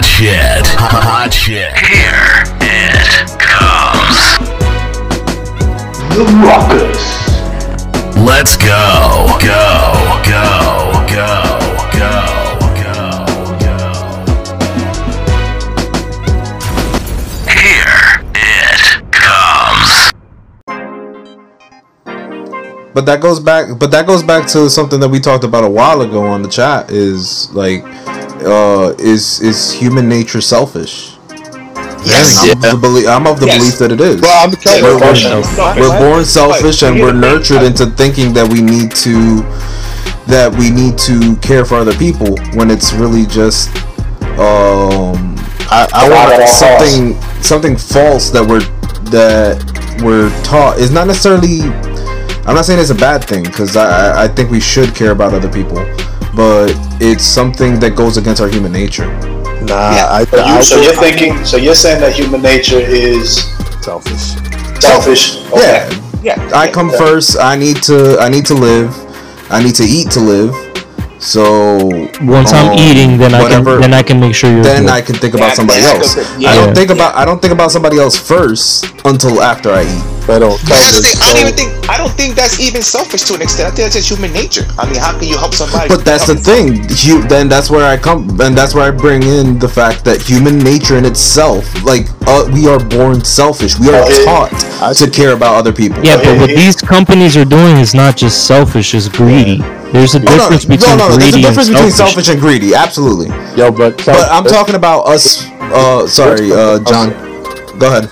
Hot 0.00 0.08
shit. 0.08 0.66
Hot 0.78 1.30
shit. 1.30 1.76
Here 1.76 2.40
it 2.62 3.36
comes. 3.36 4.38
The 6.16 6.24
Ruckus. 6.40 7.04
Let's 8.16 8.56
go. 8.56 9.36
Go. 9.42 9.92
Go. 10.24 11.04
Go. 11.04 11.60
Go. 11.92 12.16
Go. 12.80 12.96
Go. 13.60 13.76
Here 17.44 18.24
it 18.34 19.04
comes. 19.12 19.90
But 22.94 23.04
that 23.04 23.20
goes 23.20 23.38
back. 23.38 23.78
But 23.78 23.90
that 23.90 24.06
goes 24.06 24.22
back 24.22 24.46
to 24.48 24.70
something 24.70 24.98
that 25.00 25.10
we 25.10 25.20
talked 25.20 25.44
about 25.44 25.64
a 25.64 25.68
while 25.68 26.00
ago 26.00 26.22
on 26.22 26.40
the 26.40 26.48
chat. 26.48 26.90
Is 26.90 27.52
like, 27.52 27.84
uh, 28.44 28.94
is 28.98 29.40
is 29.40 29.72
human 29.72 30.08
nature 30.08 30.40
selfish? 30.40 31.16
Yes. 32.04 32.38
I'm, 32.42 32.50
of 32.56 32.62
the 32.62 32.78
belie- 32.80 33.06
I'm 33.06 33.26
of 33.26 33.40
the 33.40 33.46
Yes. 33.46 33.58
belief 33.58 33.78
that 33.78 33.92
it 33.92 34.00
is. 34.00 34.20
Well, 34.22 34.44
I'm 34.44 34.50
we're, 34.82 34.98
we're, 34.98 35.88
we're 35.90 35.98
born 35.98 36.24
selfish 36.24 36.82
and 36.82 36.98
we're 36.98 37.12
nurtured 37.12 37.62
into 37.62 37.86
thinking 37.86 38.32
that 38.34 38.48
we 38.50 38.62
need 38.62 38.90
to 39.04 39.42
that 40.26 40.54
we 40.58 40.70
need 40.70 40.96
to 40.98 41.36
care 41.36 41.64
for 41.64 41.76
other 41.76 41.94
people 41.94 42.36
when 42.54 42.70
it's 42.70 42.92
really 42.92 43.26
just 43.26 43.68
um 44.38 45.34
I, 45.72 45.86
I 45.92 46.08
want 46.08 46.48
something 46.48 47.20
something 47.42 47.76
false 47.76 48.30
that 48.30 48.46
we're 48.46 48.60
that 49.10 49.58
we're 50.02 50.30
taught 50.42 50.78
is 50.78 50.90
not 50.90 51.06
necessarily 51.06 51.60
I'm 52.46 52.54
not 52.54 52.64
saying 52.64 52.80
it's 52.80 52.90
a 52.90 52.94
bad 52.94 53.24
thing 53.24 53.42
because 53.44 53.76
I, 53.76 54.24
I 54.24 54.28
think 54.28 54.50
we 54.50 54.60
should 54.60 54.94
care 54.94 55.10
about 55.10 55.34
other 55.34 55.50
people 55.52 55.76
but 56.34 56.72
it's 57.00 57.24
something 57.24 57.78
that 57.80 57.96
goes 57.96 58.16
against 58.16 58.40
our 58.40 58.48
human 58.48 58.72
nature 58.72 59.08
Nah, 59.60 59.76
I, 60.18 60.24
So, 60.24 60.38
I, 60.40 60.56
you, 60.56 60.62
so 60.64 60.80
you're 60.80 60.94
thinking, 60.96 61.44
so 61.44 61.56
you're 61.58 61.74
saying 61.74 62.00
that 62.00 62.14
human 62.14 62.40
nature 62.40 62.80
is 62.80 63.44
selfish. 63.84 64.34
selfish? 64.80 65.36
Okay. 65.52 65.84
yeah 66.22 66.36
Yeah. 66.36 66.36
I 66.56 66.70
come 66.70 66.88
first. 66.90 67.36
I 67.40 67.56
need 67.56 67.80
to. 67.88 68.16
I 68.20 68.28
need 68.28 68.44
to 68.52 68.54
live. 68.56 68.88
I 69.52 69.62
need 69.62 69.74
to 69.80 69.84
eat 69.84 70.10
to 70.16 70.20
live. 70.20 70.52
So 71.20 71.76
Once 72.24 72.52
I'm 72.52 72.72
um, 72.72 72.78
eating, 72.78 73.16
then 73.20 73.32
I 73.36 73.44
can 73.48 73.64
then 73.64 73.92
I 73.92 74.02
can 74.02 74.18
make 74.20 74.34
sure 74.34 74.48
you're. 74.52 74.64
then 74.64 74.84
good. 74.88 74.92
I 74.96 75.00
can 75.04 75.16
think 75.16 75.34
about 75.36 75.52
Yeah, 75.52 75.60
somebody 75.60 75.80
yeah, 75.84 75.92
else. 75.96 76.16
yeah. 76.16 76.50
I 76.50 76.54
don't 76.56 76.68
Yeah. 76.72 76.74
think 76.80 76.90
about. 76.90 77.12
I 77.16 77.24
don't 77.28 77.40
think 77.40 77.52
about 77.52 77.70
somebody 77.72 77.98
else 78.00 78.16
first 78.16 78.84
until 79.04 79.40
after 79.44 79.68
I 79.72 79.84
eat. 79.84 80.04
But 80.26 80.40
don't 80.40 80.58
tell 80.60 80.68
That's 80.76 80.96
the 80.96 81.02
this, 81.02 81.14
thing. 81.14 81.22
I 81.22 81.32
don't 81.32 81.40
even 81.42 81.54
think 81.56 81.90
I 81.90 81.96
don't 81.96 82.12
think 82.12 82.34
that's 82.36 82.60
even 82.60 82.82
selfish 82.82 83.22
to 83.24 83.34
an 83.34 83.42
extent. 83.42 83.66
I 83.66 83.70
think 83.74 83.84
that's 83.90 83.96
just 83.96 84.08
human 84.08 84.32
nature. 84.32 84.64
I 84.78 84.86
mean, 84.86 85.00
how 85.00 85.18
can 85.18 85.26
you 85.28 85.36
help 85.38 85.54
somebody? 85.54 85.88
But 85.88 86.04
that's 86.04 86.26
the 86.26 86.36
thing. 86.36 86.84
You, 87.02 87.26
then 87.26 87.48
that's 87.48 87.68
where 87.70 87.84
I 87.86 87.96
come, 87.96 88.28
and 88.40 88.56
that's 88.56 88.74
where 88.74 88.86
I 88.86 88.90
bring 88.94 89.22
in 89.22 89.58
the 89.58 89.68
fact 89.68 90.04
that 90.04 90.22
human 90.22 90.58
nature 90.58 90.96
in 90.98 91.04
itself, 91.04 91.64
like 91.84 92.06
uh, 92.26 92.48
we 92.52 92.68
are 92.68 92.78
born 92.78 93.24
selfish. 93.24 93.78
We 93.78 93.88
are 93.88 94.04
Oh, 94.06 94.24
taught 94.24 94.94
to 94.96 95.10
care 95.10 95.32
about 95.32 95.56
other 95.56 95.72
people. 95.72 96.02
yeah, 96.04 96.16
but 96.16 96.38
what 96.38 96.48
these 96.50 96.76
companies 96.76 97.36
are 97.36 97.44
doing 97.44 97.76
is 97.78 97.94
not 97.94 98.16
just 98.16 98.46
selfish; 98.46 98.94
it's 98.94 99.08
greedy. 99.08 99.58
There's 99.92 100.14
a 100.14 100.18
Oh, 100.18 100.22
no, 100.22 100.30
no, 100.30 100.36
difference 100.36 100.64
between 100.66 100.98
no, 100.98 101.08
no, 101.08 101.16
There's 101.16 101.34
a 101.34 101.40
difference 101.40 101.68
and 101.68 101.74
between 101.76 101.90
selfish. 101.90 102.14
selfish 102.14 102.28
and 102.28 102.40
greedy. 102.40 102.74
Absolutely. 102.74 103.28
Yo, 103.56 103.72
but, 103.72 103.96
But 104.06 104.30
I'm 104.30 104.44
talking 104.44 104.76
about 104.76 105.02
us. 105.08 105.44
Uh, 105.60 106.06
sorry, 106.06 106.52
uh, 106.52 106.78
John. 106.84 107.10
Go 107.80 107.88
ahead. 107.88 108.08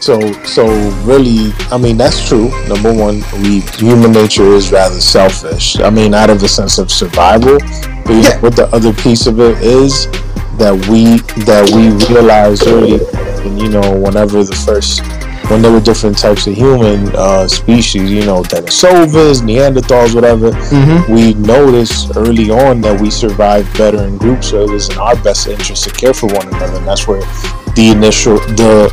So, 0.00 0.20
so 0.44 0.66
really, 1.04 1.52
I 1.70 1.78
mean, 1.78 1.96
that's 1.96 2.26
true. 2.28 2.48
Number 2.68 2.92
one, 2.92 3.22
we 3.42 3.60
human 3.60 4.12
nature 4.12 4.44
is 4.54 4.70
rather 4.70 5.00
selfish. 5.00 5.78
I 5.80 5.90
mean, 5.90 6.14
out 6.14 6.30
of 6.30 6.42
a 6.42 6.48
sense 6.48 6.78
of 6.78 6.90
survival. 6.90 7.58
But 8.04 8.12
you 8.14 8.22
know, 8.22 8.38
what 8.40 8.56
the 8.56 8.68
other 8.72 8.92
piece 8.92 9.26
of 9.26 9.40
it 9.40 9.58
is 9.62 10.06
that 10.58 10.74
we 10.88 11.18
that 11.44 11.70
we 11.74 11.90
realize 12.14 12.66
early, 12.66 13.00
and 13.44 13.60
you 13.60 13.68
know, 13.68 13.98
whenever 13.98 14.42
the 14.44 14.54
first 14.54 15.02
when 15.50 15.62
there 15.62 15.72
were 15.72 15.80
different 15.80 16.18
types 16.18 16.46
of 16.46 16.54
human 16.54 17.08
uh, 17.16 17.48
species, 17.48 18.10
you 18.10 18.24
know, 18.24 18.42
Denisovans, 18.42 19.40
Neanderthals, 19.40 20.14
whatever, 20.14 20.50
we 21.12 21.32
noticed 21.34 22.12
early 22.16 22.50
on 22.50 22.82
that 22.82 23.00
we 23.00 23.10
survived 23.10 23.76
better 23.78 24.02
in 24.04 24.18
groups. 24.18 24.50
So 24.50 24.62
it 24.64 24.70
was 24.70 24.90
in 24.90 24.98
our 24.98 25.16
best 25.22 25.48
interest 25.48 25.84
to 25.84 25.90
care 25.90 26.12
for 26.14 26.26
one 26.26 26.48
another, 26.48 26.76
and 26.76 26.86
that's 26.86 27.08
where 27.08 27.20
the 27.74 27.92
initial 27.94 28.36
the 28.56 28.92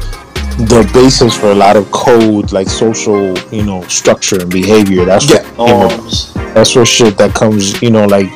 the 0.57 0.89
basis 0.93 1.35
for 1.37 1.47
a 1.51 1.55
lot 1.55 1.75
of 1.75 1.89
code, 1.91 2.51
like 2.51 2.69
social, 2.69 3.37
you 3.51 3.63
know, 3.63 3.81
structure 3.83 4.39
and 4.41 4.49
behavior. 4.51 5.03
That's 5.05 5.29
Yeah. 5.29 5.41
what 5.57 5.67
came 5.67 5.81
up- 5.81 5.91
Norms. 5.91 6.31
that's 6.53 6.75
where 6.75 6.85
shit 6.85 7.17
that 7.17 7.33
comes, 7.33 7.81
you 7.81 7.91
know, 7.91 8.05
like 8.05 8.29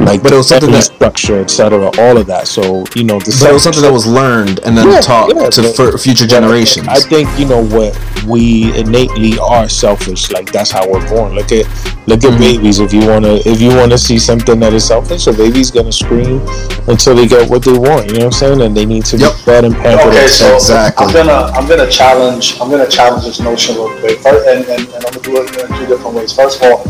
like 0.00 0.22
But 0.22 0.32
it 0.32 0.36
was 0.36 0.48
something 0.48 0.70
that- 0.72 0.84
structure, 0.84 1.40
etc. 1.40 1.90
All 1.98 2.16
of 2.16 2.26
that. 2.26 2.48
So 2.48 2.84
you 2.94 3.04
know, 3.04 3.18
the 3.20 3.36
But 3.40 3.50
it 3.50 3.52
was 3.52 3.62
something 3.62 3.82
that 3.82 3.92
was 3.92 4.06
learned 4.06 4.60
and 4.64 4.76
then 4.76 4.90
Yeah, 4.90 5.00
taught 5.00 5.28
yeah, 5.34 5.48
to 5.50 5.62
but- 5.62 5.76
for 5.76 5.98
future 5.98 6.26
generations. 6.26 6.88
I 6.88 6.98
think 7.00 7.28
you 7.38 7.46
know 7.46 7.62
what 7.64 7.96
we 8.26 8.72
innately 8.76 9.38
are 9.38 9.68
selfish. 9.68 10.30
Like 10.32 10.50
that's 10.52 10.70
how 10.70 10.88
we're 10.88 11.06
born. 11.08 11.34
Look 11.34 11.52
at 11.52 11.66
look 12.06 12.24
at 12.24 12.32
Mhm. 12.32 12.38
babies. 12.38 12.80
If 12.80 12.92
you 12.92 13.06
wanna 13.06 13.34
if 13.44 13.60
you 13.60 13.68
wanna 13.74 13.98
see 13.98 14.18
something 14.18 14.58
that 14.60 14.72
is 14.74 14.84
selfish, 14.84 15.26
a 15.26 15.32
baby's 15.32 15.70
gonna 15.70 15.92
scream 15.92 16.40
until 16.88 17.14
they 17.14 17.26
get 17.26 17.48
what 17.48 17.62
they 17.62 17.72
want. 17.72 18.06
You 18.08 18.14
know 18.18 18.26
what 18.26 18.34
I'm 18.34 18.40
saying? 18.40 18.60
And 18.62 18.76
they 18.76 18.84
need 18.86 19.04
to 19.06 19.16
Yep. 19.16 19.32
be 19.32 19.38
fed 19.42 19.64
and 19.64 19.74
pampered. 19.76 20.12
Okay, 20.14 20.26
so 20.26 20.54
Exactly. 20.54 21.06
I'm 21.06 21.12
gonna 21.12 21.52
I'm 21.54 21.66
gonna 21.68 21.86
challenge 21.90 22.56
I'm 22.60 22.70
gonna 22.70 22.88
challenge 22.88 23.24
this 23.24 23.40
notion 23.40 23.76
real 23.76 23.90
quick. 24.00 24.20
First, 24.22 24.46
and, 24.48 24.64
and, 24.64 24.80
and 24.80 25.04
I'm 25.06 25.12
gonna 25.12 25.20
do 25.22 25.36
it 25.36 25.60
in 25.60 25.78
two 25.78 25.86
different 25.86 26.14
ways. 26.16 26.32
First 26.32 26.62
of 26.62 26.72
all, 26.72 26.86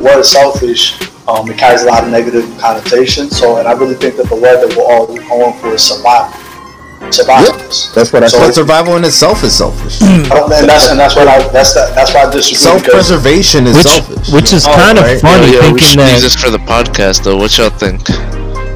word 0.00 0.24
selfish 0.24 0.94
um, 1.28 1.48
it 1.50 1.58
carries 1.58 1.82
a 1.82 1.86
lot 1.86 2.02
of 2.04 2.10
negative 2.10 2.44
connotations. 2.58 3.36
So, 3.38 3.58
and 3.58 3.68
I 3.68 3.72
really 3.72 3.94
think 3.94 4.16
that 4.16 4.28
the 4.28 4.34
word 4.36 4.58
that 4.66 4.74
we're 4.76 4.82
all 4.84 5.06
going 5.06 5.52
for 5.60 5.74
is 5.74 5.82
survival. 5.82 6.32
Survival. 7.12 7.52
That's 7.94 8.12
what 8.12 8.24
I 8.24 8.28
So- 8.28 8.38
but 8.40 8.54
survival 8.54 8.96
in 8.96 9.04
itself 9.04 9.44
is 9.44 9.54
selfish. 9.54 10.02
I 10.02 10.28
don't- 10.28 10.52
and 10.52 10.68
that's 10.68 10.88
and 10.90 10.98
that's 10.98 11.14
what 11.16 11.28
I 11.28 11.38
that's 11.48 11.72
that, 11.74 11.94
that's 11.94 12.12
why 12.12 12.22
I 12.24 12.30
disagree. 12.30 12.56
Self-preservation 12.58 13.66
is 13.68 13.76
which 13.76 13.86
selfish. 13.86 14.28
which 14.30 14.52
is 14.52 14.66
Oh, 14.66 14.72
kind 14.74 14.98
of 14.98 15.04
funny 15.20 15.52
Yo, 15.52 15.52
yo, 15.52 15.72
we 15.72 15.78
thinking 15.78 15.86
should 15.88 16.00
use 16.00 16.10
that 16.10 16.20
this 16.22 16.34
for 16.36 16.50
the 16.50 16.58
podcast, 16.58 17.22
though. 17.22 17.36
What 17.36 17.56
y'all 17.56 17.70
think? 17.70 18.02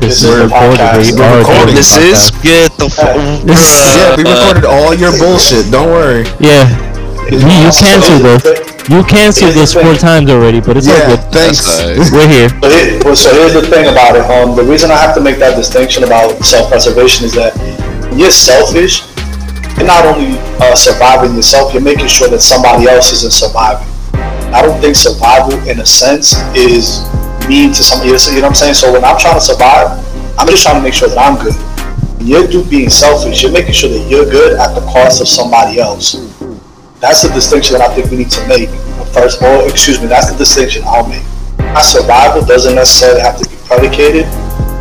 this 0.00 0.18
is 0.18 0.24
is 0.24 0.30
the 0.30 0.44
recorded. 0.44 0.78
podcast. 0.80 0.96
We 0.96 1.12
We're 1.18 1.38
recording. 1.38 1.38
recording 1.38 1.74
This 1.74 1.94
the 1.94 2.00
is 2.02 2.30
get 2.42 2.76
the 2.78 2.86
f- 2.86 3.44
This 3.44 3.58
is- 3.60 3.96
yeah, 3.96 4.16
we 4.16 4.22
recorded 4.22 4.64
all 4.66 4.94
your 4.94 5.12
bullshit. 5.18 5.70
Don't 5.70 5.91
worry. 5.91 6.24
yeah. 6.38 6.68
You, 7.32 7.38
you 7.41 7.72
canceled 7.72 8.20
So, 8.20 8.53
this. 8.53 8.88
You 8.91 9.00
canceled 9.04 9.54
Here's 9.54 9.72
this 9.72 9.75
four 9.75 9.94
times 9.94 10.28
already, 10.28 10.60
but 10.60 10.76
it's 10.76 10.88
all 10.88 11.00
good. 11.06 11.20
thanks. 11.32 11.65
That's 11.65 11.81
all 11.81 11.88
right. 11.88 12.12
We're 12.12 12.28
here. 12.28 12.48
So, 12.50 12.69
here, 12.69 13.00
well, 13.04 13.16
so 13.16 13.28
here's 13.32 13.54
the 13.54 13.62
thing 13.62 13.88
about 13.88 14.16
it. 14.16 14.22
Um, 14.28 14.54
the 14.56 14.62
reason 14.65 14.91
I 14.91 14.97
have 15.00 15.15
to 15.15 15.20
make 15.22 15.38
that 15.38 15.56
distinction 15.56 16.04
about 16.04 16.37
self-preservation 16.44 17.25
is 17.25 17.32
that 17.34 17.56
when 18.10 18.19
you're 18.19 18.31
selfish, 18.31 19.06
you're 19.78 19.87
not 19.87 20.04
only 20.04 20.37
uh, 20.60 20.75
surviving 20.75 21.34
yourself, 21.34 21.72
you're 21.72 21.82
making 21.82 22.09
sure 22.09 22.28
that 22.28 22.41
somebody 22.41 22.87
else 22.87 23.12
isn't 23.12 23.32
surviving. 23.32 23.88
I 24.53 24.60
don't 24.60 24.78
think 24.82 24.94
survival, 24.97 25.56
in 25.66 25.81
a 25.81 25.87
sense, 25.87 26.37
is 26.54 27.00
mean 27.48 27.72
to 27.72 27.82
somebody 27.82 28.12
else. 28.12 28.28
You 28.28 28.42
know 28.42 28.42
what 28.42 28.48
I'm 28.48 28.54
saying? 28.54 28.75
So 28.75 28.92
when 28.92 29.04
I'm 29.04 29.16
trying 29.19 29.37
to 29.37 29.41
survive, 29.41 29.88
I'm 30.38 30.47
just 30.48 30.62
trying 30.62 30.76
to 30.76 30.82
make 30.82 30.92
sure 30.92 31.09
that 31.09 31.16
I'm 31.16 31.41
good. 31.42 31.54
When 32.19 32.26
you're 32.26 32.47
do 32.47 32.62
being 32.69 32.91
selfish, 32.91 33.42
you're 33.42 33.53
making 33.53 33.72
sure 33.72 33.88
that 33.88 34.04
you're 34.10 34.26
good 34.28 34.59
at 34.60 34.75
the 34.75 34.82
cost 34.82 35.22
of 35.22 35.28
somebody 35.28 35.81
else. 35.81 36.15
That's 37.02 37.26
the 37.26 37.34
distinction 37.34 37.74
that 37.74 37.90
I 37.90 37.92
think 37.98 38.14
we 38.14 38.18
need 38.18 38.30
to 38.30 38.46
make. 38.46 38.70
First, 39.10 39.42
or 39.42 39.66
excuse 39.66 40.00
me, 40.00 40.06
that's 40.06 40.30
the 40.30 40.38
distinction 40.38 40.86
I'll 40.86 41.02
make. 41.02 41.26
My 41.74 41.82
survival 41.82 42.46
doesn't 42.46 42.76
necessarily 42.76 43.20
have 43.22 43.36
to 43.42 43.44
be 43.50 43.56
predicated 43.66 44.22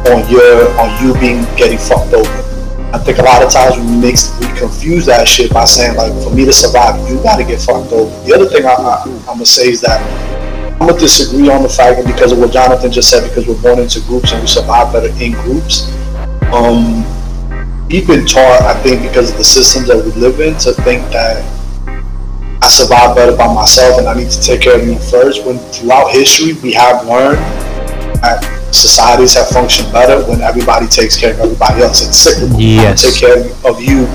on 0.05 0.29
your 0.29 0.69
on 0.77 0.93
you 1.01 1.17
being 1.17 1.49
getting 1.57 1.81
fucked 1.81 2.13
over. 2.13 2.29
I 2.93 3.01
think 3.01 3.17
a 3.17 3.23
lot 3.23 3.41
of 3.41 3.49
times 3.49 3.81
we 3.81 3.89
mix 3.97 4.37
we 4.37 4.45
confuse 4.53 5.07
that 5.07 5.27
shit 5.27 5.51
by 5.51 5.65
saying 5.65 5.97
like 5.97 6.13
for 6.21 6.29
me 6.29 6.45
to 6.45 6.53
survive, 6.53 6.93
you 7.09 7.17
gotta 7.23 7.43
get 7.43 7.59
fucked 7.59 7.91
over. 7.91 8.13
The 8.21 8.35
other 8.37 8.45
thing 8.45 8.69
I, 8.69 8.77
I, 8.77 9.01
I'm 9.25 9.41
gonna 9.41 9.45
say 9.45 9.69
is 9.73 9.81
that 9.81 9.97
I'm 10.79 10.93
gonna 10.93 10.99
disagree 10.99 11.49
on 11.49 11.63
the 11.63 11.73
fact 11.73 11.97
that 11.97 12.05
because 12.05 12.33
of 12.33 12.37
what 12.37 12.53
Jonathan 12.53 12.91
just 12.91 13.09
said, 13.09 13.27
because 13.27 13.47
we're 13.47 13.59
born 13.63 13.79
into 13.79 13.99
groups 14.01 14.31
and 14.31 14.41
we 14.41 14.47
survive 14.47 14.93
better 14.93 15.09
in 15.17 15.31
groups. 15.41 15.89
Um, 16.53 17.01
we've 17.89 18.05
been 18.05 18.27
taught, 18.27 18.61
I 18.61 18.77
think, 18.83 19.01
because 19.01 19.31
of 19.31 19.37
the 19.39 19.43
systems 19.43 19.87
that 19.87 19.97
we 20.05 20.11
live 20.21 20.39
in, 20.39 20.53
to 20.59 20.73
think 20.85 21.01
that 21.09 21.41
I 22.63 22.69
survive 22.69 23.15
better 23.15 23.35
by 23.35 23.51
myself 23.51 23.97
and 23.97 24.07
I 24.07 24.13
need 24.13 24.29
to 24.29 24.39
take 24.39 24.61
care 24.61 24.79
of 24.79 24.85
me 24.87 24.95
first. 25.09 25.45
When 25.45 25.57
throughout 25.73 26.11
history 26.11 26.53
we 26.61 26.73
have 26.73 27.05
learned 27.07 27.39
that 28.21 28.45
societies 28.71 29.33
have 29.33 29.49
functioned 29.49 29.91
better 29.91 30.23
when 30.29 30.41
everybody 30.41 30.85
takes 30.85 31.17
care 31.17 31.33
of 31.33 31.39
everybody 31.39 31.81
else. 31.81 32.07
It's 32.07 32.17
cyclical. 32.17 32.59
Yes. 32.59 33.03
I 33.03 33.09
take 33.09 33.19
care 33.19 33.69
of 33.69 33.81
you, 33.81 34.05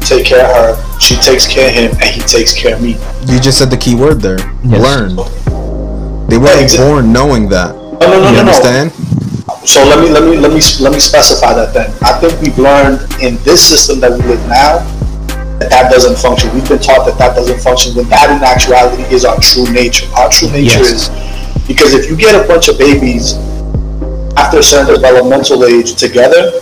take 0.00 0.24
care 0.24 0.46
of 0.46 0.78
her, 0.78 1.00
she 1.00 1.16
takes 1.16 1.46
care 1.46 1.68
of 1.68 1.74
him, 1.74 1.90
and 2.00 2.08
he 2.08 2.20
takes 2.20 2.54
care 2.54 2.76
of 2.76 2.82
me. 2.82 2.92
You 3.26 3.40
just 3.40 3.58
said 3.58 3.70
the 3.70 3.76
key 3.76 3.96
word 3.96 4.20
there. 4.20 4.38
Yes. 4.62 4.80
Learn. 4.80 5.16
They 6.28 6.38
weren't 6.38 6.62
Exa- 6.62 6.78
born 6.78 7.12
knowing 7.12 7.48
that. 7.48 7.74
No, 7.74 7.98
no, 7.98 8.20
no, 8.22 8.30
You 8.30 8.36
no, 8.36 8.44
no. 8.44 8.92
So 9.66 9.82
let 9.84 9.98
me 9.98 10.08
let 10.10 10.22
me 10.22 10.36
let 10.36 10.52
me 10.52 10.60
let 10.80 10.92
me 10.92 11.00
specify 11.00 11.52
that 11.52 11.74
then. 11.74 11.90
I 12.02 12.12
think 12.20 12.40
we've 12.40 12.56
learned 12.58 13.02
in 13.20 13.36
this 13.42 13.66
system 13.66 13.98
that 14.00 14.12
we 14.12 14.18
live 14.18 14.46
now 14.48 14.95
that 15.58 15.70
that 15.70 15.90
doesn't 15.90 16.16
function. 16.18 16.52
We've 16.54 16.68
been 16.68 16.78
taught 16.80 17.06
that 17.06 17.16
that 17.18 17.34
doesn't 17.34 17.60
function 17.60 17.94
when 17.94 18.08
that 18.10 18.30
in 18.30 18.42
actuality 18.42 19.02
is 19.14 19.24
our 19.24 19.38
true 19.40 19.64
nature. 19.72 20.06
Our 20.16 20.28
true 20.28 20.50
nature 20.50 20.80
Yes. 20.80 21.08
is 21.08 21.66
because 21.66 21.94
if 21.94 22.08
you 22.10 22.16
get 22.16 22.34
a 22.34 22.46
bunch 22.46 22.68
of 22.68 22.78
babies 22.78 23.34
after 24.36 24.58
a 24.58 24.62
certain 24.62 24.94
developmental 24.94 25.64
age 25.64 25.94
together, 25.94 26.52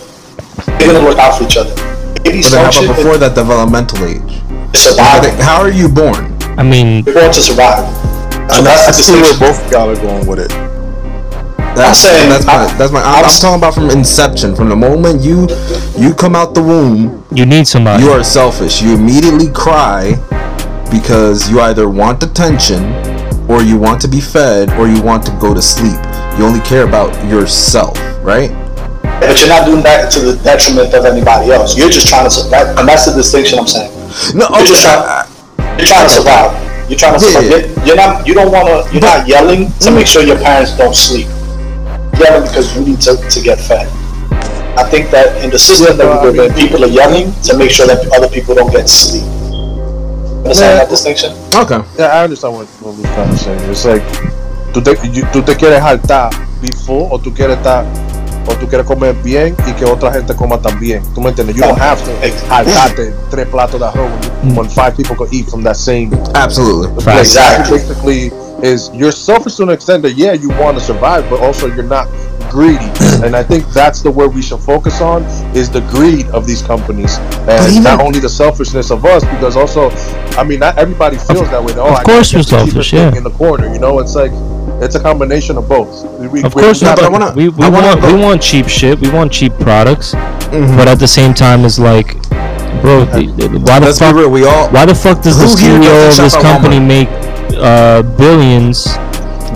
they're 0.79 0.87
gonna 0.93 0.99
look 1.07 1.19
out 1.19 1.37
for 1.37 1.43
each 1.43 1.57
other. 1.57 1.73
Babies 2.23 2.49
But 2.49 2.57
how 2.57 2.63
function 2.63 2.85
about 2.85 2.95
before 2.97 3.17
that 3.17 3.35
developmental 3.35 4.05
age? 4.05 4.15
in 4.17 4.69
I 4.73 4.77
survival. 4.77 5.29
think- 5.29 5.39
How 5.41 5.61
are 5.61 5.69
you 5.69 5.87
born? 5.89 6.33
I 6.57 6.63
mean, 6.63 7.03
You're 7.05 7.15
born 7.15 7.31
to 7.31 7.41
survive. 7.41 7.85
So 8.49 8.57
And 8.57 8.65
that's 8.65 8.87
I 8.87 8.91
the 8.91 8.93
see 8.93 9.11
where 9.13 9.21
distinction. 9.21 9.61
both 9.63 9.71
y'all 9.71 9.89
are 9.89 9.95
going 9.95 10.25
with 10.25 10.39
it. 10.39 10.51
That's, 11.75 11.99
saying- 11.99 12.29
that's 12.29 12.45
my 12.45 12.53
I'm- 12.53 12.77
that's 12.77 12.91
my. 12.91 13.01
I'm, 13.01 13.15
I'm 13.19 13.25
I'm 13.25 13.31
talking 13.31 13.57
about 13.59 13.73
from 13.73 13.89
inception, 13.89 14.55
from 14.55 14.69
the 14.69 14.75
moment 14.75 15.21
you 15.21 15.47
you 15.97 16.13
come 16.13 16.35
out 16.35 16.53
the 16.53 16.63
womb, 16.63 17.25
you 17.31 17.45
need 17.45 17.67
somebody. 17.67 18.03
you 18.03 18.11
are 18.11 18.23
selfish. 18.23 18.81
You 18.81 18.95
immediately 18.95 19.49
cry 19.51 20.13
because 20.91 21.49
you 21.49 21.59
either 21.61 21.89
want 21.89 22.23
attention, 22.23 22.83
or 23.49 23.61
you 23.61 23.77
want 23.77 23.99
to 24.01 24.07
be 24.07 24.21
fed, 24.21 24.69
or 24.79 24.87
you 24.87 25.01
want 25.01 25.25
to 25.25 25.31
go 25.39 25.53
to 25.53 25.61
sleep. 25.61 25.99
You 26.37 26.45
only 26.45 26.61
care 26.61 26.83
about 26.87 27.11
yourself, 27.29 27.97
right? 28.23 28.49
But 29.19 29.39
you're 29.39 29.49
not 29.49 29.65
doing 29.65 29.81
that 29.83 30.11
to 30.13 30.19
the 30.19 30.35
detriment 30.43 30.93
of 30.93 31.05
anybody 31.05 31.51
else. 31.51 31.77
You're 31.77 31.89
just 31.89 32.07
trying 32.07 32.25
to 32.25 32.29
survive, 32.31 32.77
and 32.77 32.87
that's 32.87 33.05
the 33.05 33.13
distinction 33.15 33.59
I'm 33.59 33.67
saying. 33.67 33.91
No, 34.35 34.47
You're 34.55 34.65
just 34.67 34.83
trying, 34.83 35.03
I- 35.03 35.27
you're 35.77 35.87
trying 35.87 36.07
to 36.07 36.13
survive. 36.13 36.89
You're 36.89 36.99
trying 36.99 37.19
to 37.19 37.25
Yeah, 37.25 37.31
survive. 37.31 37.49
yeah. 37.51 37.57
You're, 37.57 37.85
you're 37.87 37.95
not. 37.95 38.27
You 38.27 38.33
don't 38.33 38.51
want 38.51 38.67
to. 38.69 38.93
You're 38.93 39.01
not 39.01 39.27
yelling 39.27 39.65
to 39.65 39.71
mm-hmm. 39.73 39.95
make 39.95 40.07
sure 40.07 40.21
your 40.23 40.37
parents 40.37 40.77
don't 40.77 40.95
sleep. 40.95 41.27
You're 42.17 42.27
yelling 42.27 42.47
because 42.47 42.75
you 42.75 42.85
need 42.85 43.01
to, 43.01 43.17
to 43.17 43.41
get 43.41 43.59
fed. 43.59 43.87
I 44.77 44.83
think 44.83 45.09
that 45.11 45.43
in 45.43 45.49
the 45.49 45.59
system 45.59 45.97
that 45.97 46.07
we 46.07 46.31
live 46.31 46.51
in, 46.51 46.55
people 46.55 46.83
are 46.83 46.87
yelling 46.87 47.31
to 47.43 47.57
make 47.57 47.71
sure 47.71 47.87
that 47.87 48.07
other 48.11 48.27
people 48.27 48.55
don't 48.55 48.71
get 48.71 48.87
sleep. 48.89 49.23
Understand 50.43 50.79
that 50.79 50.89
distinction? 50.89 51.31
okay. 51.55 51.81
Yeah, 51.97 52.07
I 52.07 52.23
understand 52.23 52.53
what, 52.53 52.67
what 52.83 52.95
we're 52.95 53.13
trying 53.15 53.31
to 53.31 53.37
say. 53.37 53.55
It's 53.71 53.85
like, 53.85 54.03
tú 54.73 54.83
te, 54.83 54.91
you- 55.11 55.25
tú 55.31 55.43
te 55.43 55.55
quieres 55.55 55.81
jaltar 55.81 56.29
before 56.61 57.07
o 57.11 57.19
tú 57.19 57.33
quieres 57.33 57.57
estar 57.57 57.85
o 58.47 58.53
tú 58.55 58.67
quieres 58.67 58.85
comer 58.85 59.15
bien 59.23 59.55
y 59.65 59.73
que 59.73 59.85
otra 59.85 60.11
gente 60.11 60.35
coma 60.35 60.59
también. 60.61 61.01
¿Tú 61.13 61.21
me 61.21 61.29
entiendes? 61.29 61.55
You 61.55 61.63
don't 61.63 61.79
have 61.79 61.99
to 62.03 62.11
jaltarte 62.47 63.13
tres 63.31 63.47
platos 63.47 63.79
de 63.79 63.87
arroz 63.87 64.11
when, 64.55 64.67
mm. 64.67 64.71
five 64.71 64.95
people 64.95 65.15
could 65.15 65.33
eat 65.33 65.49
from 65.49 65.63
that 65.63 65.75
same 65.75 66.11
Absolutely. 66.35 67.03
place. 67.03 67.21
Exactly. 67.21 67.79
Basically, 67.79 68.31
is 68.63 68.89
you're 68.93 69.11
selfish 69.11 69.55
to 69.55 69.63
an 69.63 69.69
extent 69.69 70.01
that 70.03 70.13
yeah, 70.13 70.33
you 70.33 70.49
want 70.49 70.77
to 70.77 70.83
survive, 70.83 71.29
but 71.29 71.39
also 71.41 71.67
you're 71.67 71.83
not 71.83 72.07
greedy. 72.49 72.85
and 73.23 73.35
I 73.35 73.43
think 73.43 73.65
that's 73.73 74.01
the 74.01 74.11
word 74.11 74.33
we 74.33 74.41
should 74.41 74.59
focus 74.59 75.01
on 75.01 75.23
is 75.55 75.69
the 75.69 75.81
greed 75.81 76.27
of 76.27 76.45
these 76.47 76.61
companies, 76.61 77.17
and 77.49 77.71
even- 77.71 77.83
not 77.83 77.99
only 78.01 78.19
the 78.19 78.29
selfishness 78.29 78.91
of 78.91 79.03
us, 79.05 79.23
because 79.25 79.57
also, 79.57 79.89
I 80.39 80.43
mean, 80.43 80.59
not 80.59 80.77
everybody 80.77 81.17
feels 81.17 81.49
that 81.49 81.63
way. 81.63 81.73
Oh, 81.75 81.87
of 81.87 81.99
I 81.99 82.03
course 82.03 82.31
gotta 82.31 82.43
get 82.45 82.51
we're 82.51 82.59
the 82.59 82.65
cheapest 82.71 82.89
selfish, 82.89 82.93
yeah. 82.93 83.17
in 83.17 83.23
the 83.23 83.31
corner. 83.31 83.71
You 83.73 83.79
know, 83.79 83.99
it's 83.99 84.15
like 84.15 84.31
it's 84.81 84.95
a 84.95 84.99
combination 84.99 85.57
of 85.57 85.67
both. 85.67 86.03
We, 86.19 86.43
Of 86.43 86.53
course, 86.53 86.81
No, 86.81 86.89
not, 86.89 86.95
but 86.97 87.05
I 87.05 87.09
wanna- 87.09 87.33
we, 87.35 87.49
we 87.49 87.65
I 87.65 87.69
wanna 87.69 87.87
want 87.87 88.03
we 88.05 88.13
want 88.21 88.41
cheap 88.41 88.67
shit. 88.67 88.99
We 88.99 89.09
want 89.09 89.31
cheap 89.31 89.53
products, 89.59 90.13
Mhm. 90.13 90.77
but 90.77 90.87
at 90.87 90.99
the 90.99 91.07
same 91.07 91.33
time, 91.33 91.65
it's 91.65 91.79
like, 91.79 92.15
bro, 92.81 93.05
the, 93.05 93.31
the- 93.37 93.59
why 93.59 93.79
the 93.79 93.87
Let's 93.87 93.99
fuck? 93.99 94.15
real. 94.15 94.29
We 94.29 94.45
all 94.45 94.69
Why 94.69 94.85
the 94.85 94.95
fuck 94.95 95.21
does 95.21 95.37
the 95.39 95.47
CEO 95.47 96.09
of 96.09 96.15
this 96.17 96.35
company 96.35 96.77
Walmart? 96.79 96.87
make 96.87 97.09
uh, 97.57 98.01
billions 98.17 98.87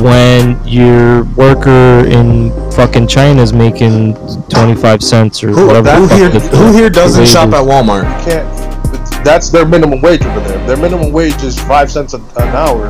when 0.02 0.58
your 0.66 1.24
worker 1.36 2.08
in 2.08 2.52
fucking 2.72 3.08
China 3.08 3.42
is 3.42 3.52
making 3.54 4.14
twenty 4.50 4.76
five 4.80 5.04
cents 5.04 5.44
or 5.44 5.50
who, 5.50 5.68
whatever? 5.68 5.92
who 5.96 6.02
the 6.04 6.08
fuck 6.10 6.18
here 6.18 6.30
the- 6.30 6.58
who 6.58 6.72
here 6.74 6.90
doesn't 6.90 7.22
wage 7.22 7.30
shop 7.30 7.50
at 7.50 7.66
Walmart? 7.66 8.04
You 8.26 8.32
can't. 8.32 9.24
That's 9.26 9.50
their 9.50 9.66
minimum 9.66 10.02
wage 10.02 10.22
over 10.24 10.40
there. 10.40 10.66
Their 10.66 10.78
minimum 10.78 11.12
wage 11.12 11.44
is 11.44 11.60
five 11.64 11.92
cents 11.92 12.14
a, 12.14 12.18
an 12.18 12.50
hour, 12.56 12.88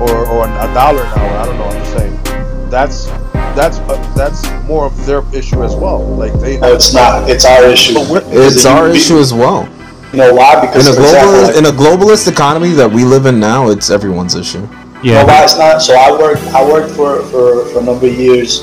or 0.00 0.26
or 0.26 0.44
a 0.46 0.74
dollar 0.74 1.02
an 1.04 1.18
hour. 1.18 1.36
I 1.38 1.44
don't 1.46 1.56
know. 1.58 1.64
I'm 1.64 1.78
just 1.84 1.92
saying. 1.96 2.70
That's 2.70 3.06
that's 3.54 3.78
uh, 3.78 4.14
that's 4.16 4.48
more 4.66 4.86
of 4.86 5.06
their 5.06 5.22
issue 5.34 5.62
as 5.62 5.76
well. 5.76 6.04
Like 6.04 6.32
they. 6.40 6.58
No, 6.58 6.72
it's 6.74 6.92
not. 6.92 7.30
It's 7.30 7.44
our 7.44 7.64
issue. 7.64 7.94
But 7.94 8.24
It's 8.26 8.66
our 8.66 8.88
issue 8.88 9.18
as 9.18 9.32
well. 9.32 9.68
You 10.12 10.18
know 10.18 10.34
why? 10.34 10.60
Because 10.60 10.86
In 10.86 10.92
a 10.92 10.96
for 10.96 11.02
example, 11.02 11.32
global 11.32 11.46
like- 11.48 11.56
in 11.56 11.66
a 11.66 11.70
globalist 12.04 12.28
economy 12.28 12.70
that 12.72 12.90
we 12.90 13.04
live 13.04 13.26
in 13.26 13.38
now, 13.38 13.68
it's 13.68 13.90
everyone's 13.90 14.34
issue. 14.34 14.58
You 15.02 15.12
know 15.12 15.20
Yeah, 15.20 15.24
why 15.24 15.44
it's 15.44 15.56
not? 15.58 15.82
So 15.82 15.94
I 15.94 16.10
worked. 16.10 16.42
I 16.54 16.64
worked 16.64 16.90
for, 16.96 17.22
for, 17.30 17.64
for 17.66 17.78
a 17.80 17.82
number 17.82 18.06
of 18.06 18.14
years, 18.18 18.62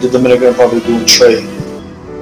the 0.00 0.08
Dominican 0.10 0.48
Republic 0.48 0.84
doing 0.84 1.06
trade. 1.06 1.46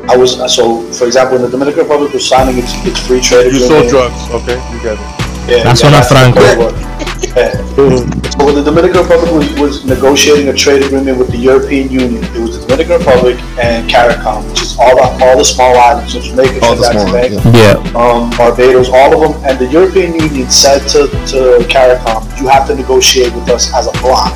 I 0.08 0.16
was 0.16 0.36
so, 0.54 0.82
for 0.92 1.06
example, 1.06 1.34
when 1.38 1.42
the 1.42 1.50
Dominican 1.50 1.82
Republic 1.82 2.12
was 2.12 2.26
signing 2.28 2.58
its, 2.58 2.72
its 2.86 3.00
free 3.06 3.20
trade 3.20 3.52
You 3.52 3.64
agreement. 3.64 3.90
sold 3.90 4.10
drugs, 4.10 4.20
okay? 4.42 4.58
You 4.72 4.78
get 4.82 4.94
it. 4.94 5.00
Yeah, 5.48 5.62
That's 5.64 5.82
yeah, 5.82 5.90
what 5.90 6.14
I'm 6.14 6.32
franco. 6.34 7.09
What- 7.20 7.36
Yeah. 7.36 7.52
So 7.76 8.44
when 8.46 8.54
the 8.54 8.62
Dominican 8.62 9.02
Republic 9.02 9.30
was, 9.32 9.52
was 9.60 9.84
negotiating 9.84 10.48
a 10.48 10.52
trade 10.54 10.82
agreement 10.82 11.18
with 11.18 11.28
the 11.30 11.36
European 11.38 11.90
Union, 11.90 12.24
it 12.24 12.40
was 12.40 12.58
the 12.58 12.66
Dominican 12.66 12.98
Republic 12.98 13.36
and 13.60 13.88
CARICOM, 13.90 14.48
which 14.48 14.62
is 14.62 14.76
all 14.78 14.96
the 14.96 15.24
all 15.24 15.36
the 15.36 15.44
small 15.44 15.76
islands, 15.76 16.12
so 16.12 16.20
Jamaica, 16.20 16.64
All 16.64 16.74
the 16.76 16.88
Trinidad, 16.90 17.40
small, 17.42 17.52
Tobago, 17.52 17.58
yeah. 17.58 18.00
um, 18.00 18.30
Barbados, 18.36 18.88
all 18.88 19.12
of 19.14 19.20
them, 19.20 19.44
and 19.44 19.58
the 19.58 19.66
European 19.66 20.14
Union 20.14 20.48
said 20.50 20.80
to, 20.88 21.08
to 21.32 21.38
CARICOM, 21.68 22.40
you 22.40 22.48
have 22.48 22.66
to 22.68 22.74
negotiate 22.74 23.32
with 23.34 23.48
us 23.50 23.72
as 23.74 23.86
a 23.86 23.92
bloc. 24.00 24.32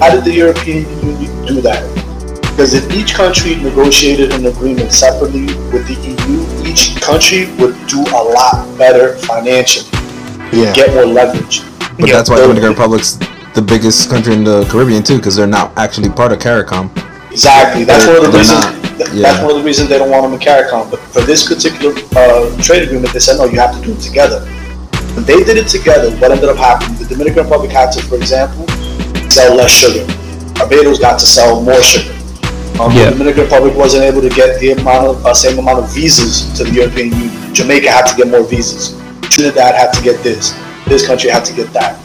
How 0.00 0.10
did 0.10 0.24
the 0.24 0.32
European 0.32 0.84
Union 1.06 1.46
do 1.46 1.60
that? 1.62 1.82
Because 2.50 2.74
if 2.74 2.90
each 2.94 3.14
country 3.14 3.56
negotiated 3.56 4.32
an 4.32 4.46
agreement 4.46 4.92
separately 4.92 5.46
with 5.72 5.86
the 5.86 5.96
EU, 5.98 6.68
each 6.70 7.00
country 7.00 7.46
would 7.58 7.74
do 7.86 8.00
a 8.14 8.22
lot 8.38 8.66
better 8.78 9.16
financially, 9.18 9.88
Yeah. 10.52 10.72
get 10.72 10.94
more 10.94 11.06
leverage. 11.06 11.62
But 11.98 12.10
that's 12.10 12.28
why 12.30 12.36
the 12.36 12.42
Dominican 12.42 12.70
Republic's 12.70 13.18
the 13.54 13.62
biggest 13.62 14.10
country 14.10 14.34
in 14.34 14.42
the 14.44 14.64
Caribbean 14.70 15.02
too, 15.02 15.16
because 15.18 15.36
they're 15.36 15.46
not 15.46 15.70
actually 15.76 16.10
part 16.10 16.32
of 16.32 16.38
CARICOM. 16.40 16.90
Exactly. 17.30 17.84
That's 17.84 18.04
They're- 18.04 18.16
one 18.16 18.26
of 18.26 18.32
the 18.32 18.38
reasons. 18.38 18.60
not. 18.60 18.74
Yeah. 19.14 19.22
That's 19.22 19.42
one 19.42 19.50
of 19.52 19.56
the 19.58 19.64
reasons 19.64 19.88
they 19.88 19.98
don't 19.98 20.10
want 20.10 20.22
them 20.24 20.34
in 20.34 20.40
CARICOM. 20.40 20.90
But 20.90 21.00
for 21.00 21.20
this 21.22 21.46
particular 21.46 21.94
uh, 22.16 22.50
trade 22.62 22.82
agreement, 22.84 23.12
they 23.12 23.18
said 23.20 23.38
no, 23.38 23.44
you 23.44 23.58
have 23.58 23.74
to 23.78 23.82
do 23.84 23.92
it 23.92 24.00
together. 24.00 24.40
When 25.14 25.24
they 25.24 25.42
did 25.44 25.56
it 25.56 25.68
together, 25.68 26.10
what 26.18 26.32
ended 26.32 26.48
up 26.48 26.56
happening? 26.56 26.98
The 26.98 27.06
Dominican 27.06 27.44
Republic 27.44 27.70
had 27.70 27.92
to, 27.92 28.02
for 28.02 28.16
example, 28.16 28.66
sell 29.30 29.54
less 29.54 29.70
sugar. 29.70 30.04
Barbados 30.54 30.98
got 30.98 31.18
to 31.20 31.26
sell 31.26 31.60
more 31.62 31.80
sugar. 31.82 32.10
Um, 32.80 32.90
Yeah. 32.92 33.06
The 33.06 33.10
Dominican 33.12 33.44
Republic 33.44 33.74
wasn't 33.76 34.02
able 34.04 34.20
to 34.22 34.28
get 34.30 34.58
the 34.60 34.72
amount 34.72 35.06
of 35.08 35.26
uh, 35.26 35.34
same 35.34 35.58
amount 35.58 35.78
of 35.78 35.92
visas 35.94 36.52
to 36.58 36.64
the 36.64 36.70
European 36.72 37.10
Union. 37.12 37.54
Jamaica 37.54 37.88
had 37.90 38.06
to 38.06 38.16
get 38.16 38.28
more 38.28 38.42
visas. 38.42 38.94
Trinidad 39.22 39.74
had 39.76 39.92
to 39.92 40.02
get 40.02 40.22
this. 40.24 40.52
This 40.86 41.06
country 41.06 41.30
had 41.30 41.44
to 41.46 41.54
get 41.54 41.72
that. 41.72 42.00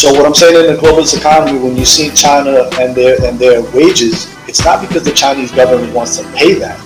So 0.00 0.12
what 0.12 0.24
I'm 0.24 0.34
saying 0.34 0.56
in 0.56 0.74
the 0.74 0.80
globalist 0.80 1.18
economy, 1.18 1.58
when 1.58 1.76
you 1.76 1.84
see 1.84 2.10
China 2.14 2.70
and 2.80 2.94
their 2.94 3.22
and 3.22 3.38
their 3.38 3.60
wages, 3.72 4.34
it's 4.48 4.64
not 4.64 4.80
because 4.80 5.04
the 5.04 5.12
Chinese 5.12 5.52
government 5.52 5.92
wants 5.92 6.16
to 6.16 6.24
pay 6.32 6.54
that. 6.54 6.80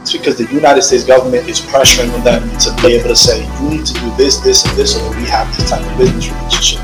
It's 0.00 0.16
because 0.16 0.38
the 0.38 0.46
United 0.54 0.82
States 0.82 1.04
government 1.04 1.48
is 1.48 1.60
pressuring 1.60 2.10
them 2.24 2.48
to 2.60 2.82
be 2.82 2.94
able 2.94 3.08
to 3.08 3.16
say, 3.16 3.44
you 3.60 3.68
need 3.68 3.84
to 3.84 3.92
do 3.94 4.10
this, 4.16 4.38
this, 4.38 4.64
and 4.64 4.74
this, 4.76 4.96
or 4.98 5.10
we 5.16 5.26
have 5.26 5.54
this 5.56 5.68
type 5.68 5.84
of 5.84 5.98
business 5.98 6.30
relationship. 6.30 6.80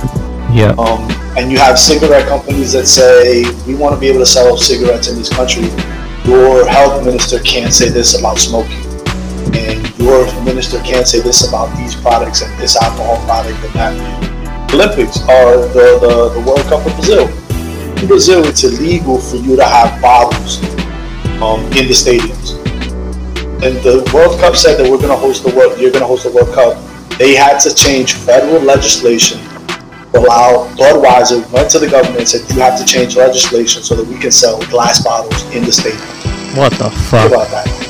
Yeah. 0.53 0.75
Um, 0.77 1.09
and 1.39 1.51
you 1.51 1.57
have 1.59 1.79
cigarette 1.79 2.29
companies 2.29 2.73
that 2.73 2.87
say, 2.87 3.45
we 3.67 3.75
want 3.75 3.95
to 3.95 4.01
be 4.01 4.09
able 4.09 4.19
to 4.19 4.27
sell 4.27 4.59
cigarettes 4.59 5.09
in 5.09 5.17
this 5.17 5.31
country. 5.31 5.63
Your 6.27 6.69
health 6.69 7.03
minister 7.05 7.39
can't 7.39 7.73
say 7.73 7.89
this 7.89 8.19
about 8.19 8.37
smoking. 8.37 8.92
And 9.55 9.99
your 9.99 10.27
minister 10.45 10.79
can't 10.81 11.07
say 11.07 11.21
this 11.21 11.47
about 11.49 11.77
these 11.77 11.95
products 11.95 12.43
and 12.43 12.51
this 12.61 12.77
alcohol 12.77 13.17
product 13.25 13.63
and 13.65 13.73
that. 13.75 14.73
Olympics 14.75 15.21
are 15.29 15.57
the, 15.69 15.99
the, 16.01 16.41
the 16.41 16.41
World 16.47 16.63
Cup 16.63 16.87
of 16.87 16.93
Brazil. 16.95 17.29
In 18.01 18.09
Brazil, 18.09 18.45
it's 18.45 18.65
illegal 18.65 19.19
for 19.19 19.37
you 19.37 19.55
to 19.57 19.65
have 19.65 20.01
bottles 20.01 20.59
um, 21.43 21.61
in 21.79 21.87
the 21.87 21.95
stadiums. 21.95 22.59
And 23.63 23.77
the 23.85 24.09
World 24.13 24.41
Cup 24.41 24.57
said 24.57 24.77
that 24.79 24.91
we're 24.91 24.97
going 24.99 25.11
to 25.11 25.17
host 25.17 25.45
the 25.45 25.55
World. 25.55 25.79
You're 25.79 25.93
going 25.93 26.03
to 26.03 26.09
host 26.09 26.25
the 26.25 26.33
World 26.33 26.53
Cup. 26.55 26.79
They 27.19 27.35
had 27.35 27.59
to 27.61 27.75
change 27.75 28.15
federal 28.15 28.61
legislation 28.63 29.39
to 30.13 30.19
allow 30.19 30.67
Budweiser 30.75 31.49
went 31.53 31.71
to 31.71 31.79
the 31.79 31.89
government 31.89 32.19
and 32.19 32.29
said 32.29 32.51
you 32.51 32.61
have 32.61 32.79
to 32.79 32.85
change 32.85 33.17
legislation 33.17 33.83
so 33.83 33.95
that 33.95 34.07
we 34.07 34.19
can 34.19 34.31
sell 34.31 34.61
glass 34.67 35.05
bottles 35.05 35.43
in 35.55 35.65
the 35.65 35.73
stadium. 35.73 36.01
What 36.57 36.73
the 36.73 36.91
Think 36.91 37.09
fuck? 37.09 37.31
about 37.31 37.49
that. 37.51 37.82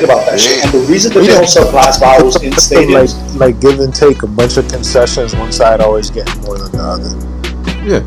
Think 0.00 0.12
about 0.12 0.24
that 0.30 0.40
shit. 0.40 0.64
And 0.64 0.72
the 0.72 0.80
reason 0.90 1.12
that 1.12 1.20
they 1.20 1.26
don't 1.26 1.46
sell 1.46 1.70
glass 1.70 2.00
bottles 2.00 2.42
in 2.42 2.50
like 2.50 2.58
stadiums, 2.58 3.36
like 3.36 3.60
give 3.60 3.80
and 3.80 3.94
take 3.94 4.22
a 4.22 4.26
bunch 4.26 4.56
of 4.56 4.66
concessions. 4.68 5.36
One 5.36 5.52
side 5.52 5.82
always 5.82 6.08
getting 6.08 6.40
more 6.40 6.56
than 6.56 6.72
the 6.72 6.80
other. 6.80 7.12
Yeah. 7.84 8.00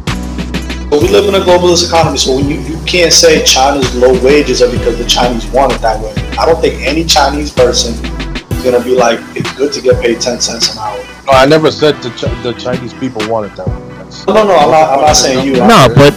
but 0.89 1.03
we 1.03 1.09
live 1.09 1.29
in 1.29 1.35
a 1.35 1.45
globalist 1.45 1.87
economy, 1.87 2.17
so 2.17 2.35
when 2.35 2.49
you, 2.49 2.61
you 2.61 2.83
can't 2.85 3.13
say 3.13 3.45
China's 3.45 3.93
low 3.95 4.09
wages 4.25 4.63
are 4.63 4.71
because 4.71 4.97
the 4.97 5.05
Chinese 5.05 5.45
want 5.47 5.71
it 5.71 5.81
that 5.81 6.01
way. 6.01 6.13
I 6.37 6.47
don't 6.47 6.59
think 6.59 6.81
any 6.81 7.05
Chinese 7.05 7.53
person 7.53 7.93
is 7.93 8.63
gonna 8.63 8.83
be 8.83 8.95
like, 8.95 9.19
it's 9.35 9.53
good 9.53 9.71
to 9.73 9.81
get 9.81 10.01
paid 10.01 10.19
ten 10.19 10.41
cents 10.41 10.73
an 10.73 10.79
hour. 10.79 10.97
No, 11.27 11.33
I 11.33 11.45
never 11.45 11.69
said 11.69 12.01
the, 12.01 12.09
Ch- 12.17 12.41
the 12.41 12.53
Chinese 12.53 12.95
people 12.95 13.21
wanted 13.29 13.55
that 13.55 13.67
one. 13.67 13.87
That's, 13.99 14.25
No, 14.25 14.33
no, 14.33 14.47
no, 14.47 14.55
I'm 14.55 14.71
not. 14.71 14.89
I'm 14.97 15.01
not 15.01 15.13
saying 15.13 15.45
you. 15.45 15.53
No, 15.53 15.87
but 15.95 16.11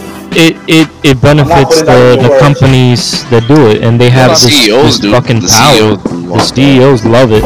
it 0.67 0.89
it 1.03 1.17
it 1.17 1.21
benefits 1.21 1.81
the 1.81 2.17
the 2.21 2.37
companies 2.39 3.23
that 3.29 3.47
do 3.47 3.67
it, 3.69 3.83
and 3.83 3.99
they 3.99 4.09
have 4.09 4.31
the 4.31 4.47
this, 4.47 4.65
CEOs 4.65 4.99
this 4.99 5.11
fucking 5.11 5.41
The 5.41 5.49
power. 5.49 5.97
CEOs 5.97 6.03
The 6.03 6.29
want 6.29 6.57
that. 6.61 6.75
CEOs 6.75 7.05
love 7.05 7.31
it. 7.31 7.43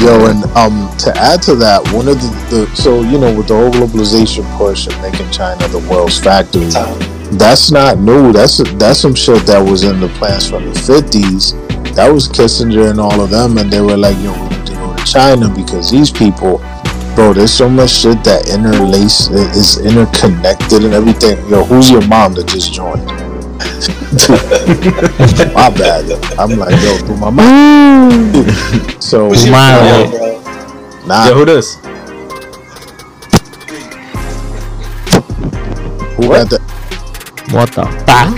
Yo, 0.00 0.26
and 0.26 0.44
um, 0.56 0.90
to 0.98 1.12
add 1.16 1.40
to 1.42 1.54
that, 1.56 1.80
one 1.92 2.08
of 2.08 2.20
the, 2.20 2.28
the 2.66 2.76
so 2.76 3.02
you 3.02 3.18
know 3.18 3.34
with 3.34 3.48
the 3.48 3.56
whole 3.56 3.70
globalization 3.70 4.44
push 4.58 4.86
and 4.86 5.00
making 5.02 5.30
China 5.30 5.66
the 5.68 5.80
world's 5.90 6.18
factory, 6.20 6.68
that's 7.38 7.70
not 7.70 7.98
new. 7.98 8.32
That's 8.32 8.58
that's 8.74 9.00
some 9.00 9.14
shit 9.14 9.46
that 9.46 9.58
was 9.60 9.84
in 9.84 10.00
the 10.00 10.08
plans 10.20 10.48
from 10.50 10.66
the 10.66 10.74
fifties, 10.74 11.52
that 11.94 12.08
was 12.12 12.28
Kissinger 12.28 12.90
and 12.90 13.00
all 13.00 13.20
of 13.20 13.30
them, 13.30 13.58
and 13.58 13.70
they 13.72 13.80
were 13.80 13.96
like, 13.96 14.16
"Yo, 14.18 14.32
we 14.34 14.48
need 14.50 14.66
to 14.66 14.74
go 14.74 14.94
to 14.94 15.04
China 15.04 15.48
because 15.48 15.90
these 15.90 16.10
people, 16.10 16.60
bro, 17.16 17.32
there's 17.32 17.52
so 17.52 17.68
much 17.68 17.90
shit 17.90 18.22
that 18.22 18.48
interlace 18.48 19.28
is 19.28 19.78
interconnected 19.78 20.84
and 20.84 20.94
everything." 20.94 21.36
Yo, 21.50 21.64
who's 21.64 21.90
your 21.90 22.06
mom 22.06 22.34
that 22.34 22.46
just 22.46 22.72
joined? 22.72 23.04
my 25.54 25.70
bad. 25.70 26.04
I'm 26.38 26.58
like, 26.58 26.80
yo, 26.82 26.96
who 27.06 27.16
my 27.16 27.30
mom? 27.30 28.32
so 29.00 29.28
Who's 29.30 29.44
Wow. 29.50 29.80
mom, 29.80 30.06
uh, 30.06 30.10
bro? 30.10 31.06
nah, 31.06 31.26
Yo, 31.28 31.34
who 31.34 31.44
this? 31.44 31.76
who 36.16 36.28
got 36.28 36.48
that? 36.50 36.60
What 37.50 37.70
the 37.72 37.84
fuck? 38.06 38.34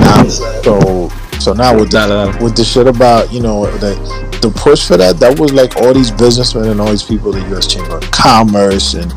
Nah, 0.00 0.24
so 0.62 1.08
so 1.40 1.52
now 1.52 1.74
with 1.78 1.90
the, 1.90 2.38
with 2.42 2.56
the 2.56 2.64
shit 2.64 2.86
about 2.86 3.32
you 3.32 3.40
know 3.40 3.66
the 3.78 3.94
the 4.42 4.50
push 4.50 4.86
for 4.86 4.96
that 4.96 5.18
that 5.18 5.38
was 5.38 5.52
like 5.52 5.76
all 5.76 5.92
these 5.94 6.10
businessmen 6.10 6.68
and 6.68 6.80
all 6.80 6.88
these 6.90 7.02
people 7.02 7.32
the 7.32 7.40
U.S. 7.50 7.66
Chamber 7.66 7.96
of 7.98 8.10
Commerce 8.10 8.94
and 8.94 9.10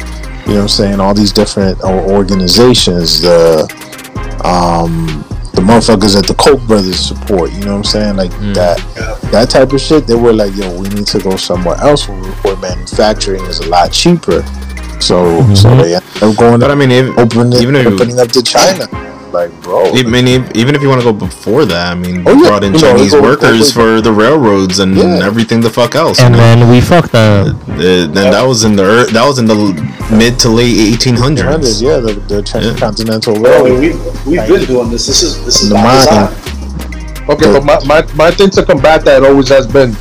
you 0.48 0.54
know 0.54 0.56
what 0.56 0.62
I'm 0.64 0.68
saying 0.70 1.00
all 1.00 1.14
these 1.14 1.32
different 1.32 1.80
organizations 1.82 3.22
the 3.22 3.62
um 4.44 5.26
the 5.54 5.62
motherfuckers 5.62 6.18
at 6.18 6.26
the 6.26 6.34
Koch 6.36 6.60
brothers 6.68 7.00
support 7.00 7.52
you 7.52 7.60
know 7.66 7.72
what 7.74 7.78
I'm 7.78 7.84
saying 7.84 8.16
like 8.18 8.32
that 8.56 8.78
that 9.32 9.50
type 9.50 9.74
of 9.74 9.82
shit 9.82 10.08
they 10.08 10.16
were 10.16 10.34
like 10.34 10.56
yo 10.56 10.72
we 10.80 10.90
need 10.90 11.06
to 11.08 11.20
go 11.20 11.36
somewhere 11.36 11.76
else 11.78 12.08
where, 12.08 12.22
manufacturing 12.62 13.44
is 13.46 13.60
a 13.60 13.68
lot 13.70 13.92
cheaper 13.92 14.44
so 15.00 15.42
so 15.56 15.70
Mhm. 15.70 15.82
they 15.82 15.96
ended 15.96 16.24
up 16.24 16.36
going 16.38 16.60
But 16.60 16.70
I 16.70 16.76
mean, 16.76 16.92
if, 16.92 17.18
opening 17.18 17.54
even 17.62 17.76
if 17.76 17.86
you- 17.88 17.94
opening 17.96 18.20
up 18.20 18.30
to 18.30 18.44
China 18.44 18.86
like 19.34 19.52
bro 19.62 19.86
I 19.94 20.04
mean, 20.04 20.28
if- 20.28 20.52
even 20.56 20.76
if 20.76 20.82
you 20.82 20.90
want 20.90 21.02
to 21.02 21.06
go 21.06 21.14
before 21.14 21.66
that, 21.66 21.86
I 21.94 21.96
mean, 21.96 22.24
Oh, 22.28 22.34
yeah. 22.34 22.50
brought 22.50 22.64
in 22.64 22.74
You 22.74 22.80
Chinese 22.80 23.12
go- 23.14 23.22
go- 23.22 23.28
workers 23.30 23.72
for 23.72 24.02
the 24.02 24.12
railroads 24.12 24.80
and 24.80 24.96
Yeah. 24.98 25.26
everything 25.30 25.62
the 25.62 25.70
fuck 25.70 25.96
else. 25.96 26.20
And 26.20 26.36
you 26.36 26.42
know? 26.42 26.56
then 26.56 26.70
we 26.70 26.82
fucked 26.82 27.12
them. 27.14 27.58
Uh, 27.70 27.76
then 27.78 28.32
that 28.36 28.46
was 28.46 28.64
in 28.64 28.76
the 28.76 28.84
ear- 28.84 29.08
that 29.08 29.26
was 29.26 29.40
in 29.40 29.46
the 29.46 29.56
mid 30.12 30.38
to 30.40 30.50
late 30.50 30.76
1800s. 30.94 31.80
1800s, 31.80 31.82
yeah, 31.82 31.98
the, 31.98 32.14
the 32.34 32.42
transcontinental 32.42 33.34
Bro, 33.40 33.44
railway. 33.52 33.70
mean, 33.72 33.80
we've, 33.82 34.26
we've 34.28 34.48
been 34.48 34.66
doing 34.66 34.90
this. 34.92 35.08
This 35.08 35.24
is 35.24 35.44
this 35.46 35.62
is 35.64 35.70
The 35.70 35.76
by 35.76 35.84
mine. 36.06 36.30
Okay, 37.30 37.52
but 37.54 37.64
my, 37.64 37.78
my, 37.86 38.02
my 38.16 38.32
thing 38.32 38.50
to 38.52 38.66
combat 38.66 39.06
that 39.06 39.24
always 39.24 39.48
has 39.50 39.66
been 39.68 39.96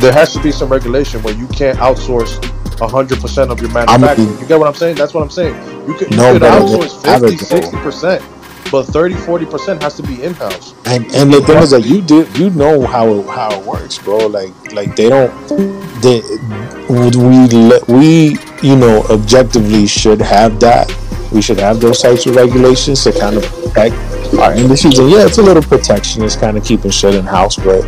there 0.00 0.12
has 0.12 0.32
to 0.32 0.40
be 0.42 0.50
some 0.50 0.68
regulation 0.68 1.22
where 1.22 1.34
you 1.34 1.46
can't 1.48 1.78
outsource 1.78 2.32
hundred 2.80 3.20
percent 3.20 3.50
of 3.50 3.60
your 3.60 3.70
manufacturing. 3.72 4.28
you 4.38 4.46
get 4.46 4.58
what 4.58 4.68
I'm 4.68 4.74
saying? 4.74 4.94
That's 4.96 5.12
what 5.12 5.22
I'm 5.24 5.30
saying. 5.30 5.54
You 5.88 5.94
could, 5.94 6.10
you 6.12 6.16
No, 6.16 6.32
could 6.34 6.42
outsource 6.42 7.04
have 7.04 7.20
50, 7.22 7.36
60 7.36 7.76
percent, 7.78 8.22
but 8.70 8.84
30, 8.84 9.14
40 9.14 9.46
percent 9.46 9.82
has 9.82 9.94
to 9.96 10.02
be 10.02 10.22
in 10.22 10.34
house. 10.34 10.74
And 10.86 11.04
and 11.14 11.32
the 11.32 11.40
thing 11.42 11.58
is 11.58 11.70
that 11.70 11.84
you 11.84 12.02
do 12.02 12.26
you 12.34 12.50
know 12.50 12.86
how 12.86 13.08
it, 13.08 13.26
how 13.26 13.60
it 13.60 13.64
works, 13.66 13.98
bro. 13.98 14.26
Like 14.26 14.52
like 14.72 14.96
they 14.96 15.08
don't 15.08 15.32
they 16.02 16.22
we 16.88 17.10
we 17.88 18.36
you 18.62 18.76
know 18.76 19.02
objectively 19.10 19.86
should 19.86 20.20
have 20.20 20.60
that. 20.60 20.92
We 21.32 21.42
should 21.42 21.58
have 21.58 21.80
those 21.80 22.00
types 22.00 22.24
of 22.26 22.36
regulations 22.36 23.04
to 23.04 23.12
kind 23.12 23.36
of 23.36 23.44
protect 23.44 23.94
our 24.38 24.54
industries. 24.54 24.98
And 24.98 25.10
yeah, 25.10 25.26
it's 25.26 25.38
a 25.38 25.42
little 25.42 25.62
protection. 25.62 26.22
It's 26.22 26.36
kind 26.36 26.56
of 26.56 26.64
keeping 26.64 26.90
shit 26.90 27.14
in 27.14 27.24
house, 27.24 27.56
but 27.56 27.82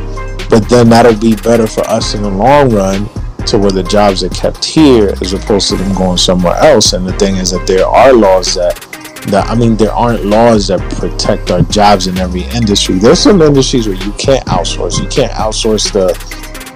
but 0.51 0.69
then 0.69 0.89
that'll 0.89 1.17
be 1.17 1.37
better 1.37 1.67
for 1.67 1.83
us 1.83 2.15
in 2.15 2.23
the 2.23 2.31
long 2.31 2.71
run 2.71 3.09
to 3.47 3.59
where 3.59 3.71
the 3.71 3.83
jobs 3.83 4.23
are 4.23 4.29
kept 4.31 4.65
here 4.65 5.15
as 5.21 5.33
opposed 5.33 5.69
to 5.71 5.77
them 5.77 5.95
going 5.95 6.19
somewhere 6.19 6.57
else. 6.57 6.93
And 6.93 7.07
the 7.07 7.13
thing 7.15 7.37
is 7.37 7.51
that 7.53 7.67
there 7.67 7.87
are 7.87 8.13
laws 8.13 8.55
that 8.55 8.87
that 9.29 9.47
I 9.49 9.55
mean 9.55 9.77
there 9.77 9.93
aren't 9.93 10.25
laws 10.25 10.69
that 10.69 10.81
protect 10.95 11.51
our 11.51 11.63
jobs 11.63 12.07
in 12.07 12.19
every 12.19 12.43
industry. 12.43 12.97
There's 12.99 13.19
some 13.19 13.41
industries 13.43 13.87
where 13.87 13.97
you 13.97 14.13
can't 14.13 14.45
outsource. 14.47 15.01
You 15.03 15.09
can't 15.09 15.33
outsource 15.33 15.93
the 15.93 16.15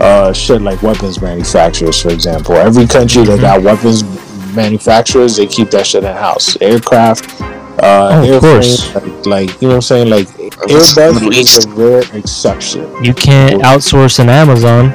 uh, 0.03 0.33
shit 0.33 0.61
like 0.63 0.83
weapons 0.83 1.21
manufacturers, 1.21 2.01
for 2.03 2.11
example. 2.11 2.55
Every 2.55 2.87
country 2.87 3.25
that 3.25 3.41
got 3.41 3.63
weapons 3.63 4.03
manufacturers, 4.55 5.37
they 5.37 5.47
keep 5.47 5.71
that 5.71 5.87
shit 5.87 6.05
in 6.05 6.13
house. 6.15 6.57
Aircraft, 6.61 7.41
uh, 7.41 8.23
Oh, 8.25 8.35
of 8.37 8.41
course. 8.41 8.89
airframe, 8.89 9.27
like, 9.27 9.49
like 9.49 9.63
you 9.63 9.69
know 9.69 9.75
what 9.75 9.75
I'm 9.77 9.83
saying, 9.83 10.11
like 10.11 10.29
Middle 10.39 10.53
Airbus 10.81 11.33
is 11.39 11.65
a 11.65 11.69
rare 11.71 12.03
exception. 12.13 13.05
You 13.05 13.15
can't 13.15 13.63
outsource 13.63 14.19
an 14.19 14.29
Amazon. 14.29 14.93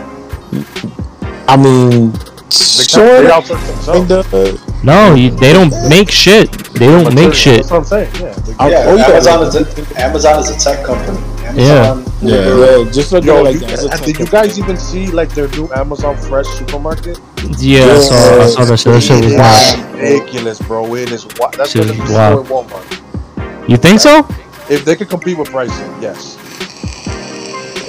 I 1.47 1.57
mean, 1.57 2.13
They, 2.49 2.83
sort 2.83 3.05
they 3.07 3.25
of. 3.25 3.31
outsource 3.43 3.67
themselves. 3.67 4.59
Kinda, 4.59 4.83
No, 4.83 5.13
you, 5.13 5.29
they 5.31 5.53
don't 5.53 5.71
make 5.89 6.09
shit. 6.09 6.51
They 6.73 6.87
don't 6.87 7.13
make 7.13 7.33
shit. 7.33 7.57
That's 7.57 7.71
what 7.71 7.77
I'm 7.79 7.85
saying. 7.85 8.11
Yeah. 8.15 8.33
They- 8.33 8.55
I- 8.59 8.69
Yeah, 8.69 8.95
yeah, 8.95 9.05
Amazon 9.07 9.43
is 9.47 9.55
a, 9.55 9.99
Amazon 10.01 10.39
is 10.41 10.49
a 10.49 10.59
tech 10.59 10.83
company. 10.85 11.17
Yeah. 11.55 11.91
Amazon, 11.91 12.05
Yeah. 12.21 12.77
yeah, 12.77 12.91
just 12.91 13.11
look 13.11 13.23
Yo, 13.23 13.41
like 13.41 13.55
you, 13.55 13.59
that. 13.61 13.71
It's 13.83 14.01
a 14.01 14.05
did 14.05 14.19
you 14.19 14.25
guys 14.27 14.57
even 14.59 14.77
see 14.77 15.07
like 15.07 15.29
their 15.35 15.47
new 15.49 15.69
Amazon 15.73 16.17
Fresh 16.17 16.47
supermarket? 16.47 17.19
Yeah, 17.57 17.85
I 17.85 17.97
saw, 17.99 18.41
I 18.41 18.47
saw 18.47 18.65
that 18.65 18.77
shit. 18.77 18.93
That 18.93 19.01
shit 19.03 19.25
was 19.25 19.33
wild. 19.35 19.93
ridiculous, 19.95 20.59
bro. 20.59 20.95
It 20.95 21.11
is. 21.11 21.25
Wa- 21.39 21.49
that's 21.57 21.71
Shit 21.71 21.87
gonna 21.87 21.93
be 22.05 22.13
wild. 22.13 22.47
Walmart. 22.47 23.69
You 23.69 23.77
think 23.77 23.99
so? 23.99 24.27
If 24.69 24.85
they 24.85 24.95
could 24.95 25.09
compete 25.09 25.37
with 25.37 25.49
pricing, 25.49 25.91
yes. 26.01 26.37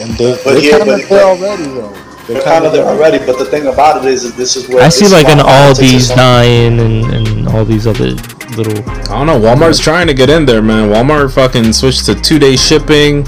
And 0.00 0.10
they, 0.16 0.32
But 0.44 0.54
they're 0.54 0.58
yeah, 0.62 0.70
kind 0.78 0.86
but- 0.86 1.02
of 1.02 1.08
there 1.08 1.24
already, 1.24 1.64
though. 1.64 1.94
They're 2.32 2.42
kind 2.42 2.64
of 2.64 2.72
there 2.72 2.84
already, 2.84 3.18
but 3.26 3.38
the 3.38 3.44
thing 3.44 3.66
about 3.66 4.04
it 4.04 4.12
is 4.12 4.22
that 4.22 4.36
this 4.36 4.54
is 4.54 4.68
where 4.68 4.82
I 4.84 4.88
see 4.88 5.08
like 5.08 5.26
why 5.26 5.32
an 5.32 5.38
politics 5.38 5.80
is 5.80 5.92
Aldi's 5.94 6.08
so- 6.08 6.14
dying 6.16 6.78
and, 6.78 7.04
and 7.14 7.48
all 7.48 7.64
these 7.64 7.86
other 7.88 8.10
little. 8.56 8.88
I 8.88 9.24
don't 9.24 9.26
know. 9.26 9.40
Walmart's 9.40 9.78
trying 9.80 10.06
to 10.06 10.14
get 10.14 10.30
in 10.30 10.44
there, 10.46 10.62
man. 10.62 10.90
Walmart 10.90 11.32
fucking 11.34 11.72
switched 11.72 12.06
to 12.06 12.14
two 12.14 12.38
day 12.38 12.54
shipping. 12.56 13.26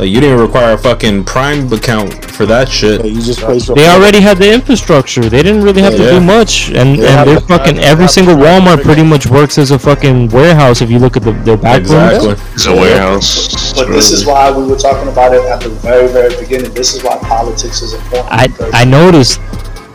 Like 0.00 0.08
you 0.08 0.18
didn't 0.18 0.40
require 0.40 0.72
a 0.72 0.78
fucking 0.78 1.24
Prime 1.24 1.70
account 1.70 2.24
for 2.24 2.46
that 2.46 2.70
shit. 2.70 3.04
You 3.04 3.20
just 3.20 3.40
place 3.40 3.68
your 3.68 3.76
They 3.76 3.86
already 3.86 4.18
had 4.22 4.38
the 4.38 4.50
infrastructure. 4.50 5.20
They 5.20 5.42
didn't 5.42 5.62
really 5.62 5.82
have 5.82 5.94
to 5.94 6.02
Yeah. 6.02 6.10
do 6.12 6.20
much, 6.20 6.70
and 6.70 6.98
They 6.98 7.04
and 7.06 7.16
have 7.16 7.26
they're 7.26 7.34
the- 7.40 7.46
fucking 7.46 7.76
they 7.76 7.82
every 7.82 8.08
single 8.08 8.34
the- 8.34 8.42
Walmart 8.46 8.82
pretty 8.82 9.02
much 9.02 9.26
works 9.26 9.58
as 9.58 9.70
a 9.72 9.78
fucking 9.78 10.30
warehouse. 10.30 10.80
If 10.80 10.90
you 10.90 10.98
look 10.98 11.18
at 11.18 11.22
the, 11.24 11.32
their 11.44 11.58
back 11.58 11.80
rooms. 11.82 11.90
Exactly. 11.90 12.34
It's 12.54 12.64
a 12.66 12.72
warehouse. 12.74 13.74
But 13.76 13.88
this 13.88 14.10
is 14.10 14.24
why 14.24 14.50
we 14.50 14.64
were 14.64 14.76
talking 14.78 15.06
about 15.08 15.34
it 15.34 15.44
at 15.44 15.60
the 15.60 15.68
very, 15.68 16.08
very 16.08 16.34
beginning. 16.40 16.72
This 16.72 16.94
is 16.94 17.04
why 17.04 17.18
politics 17.18 17.82
is 17.82 17.92
important. 17.92 18.32
I 18.32 18.48
I 18.72 18.84
noticed. 18.86 19.38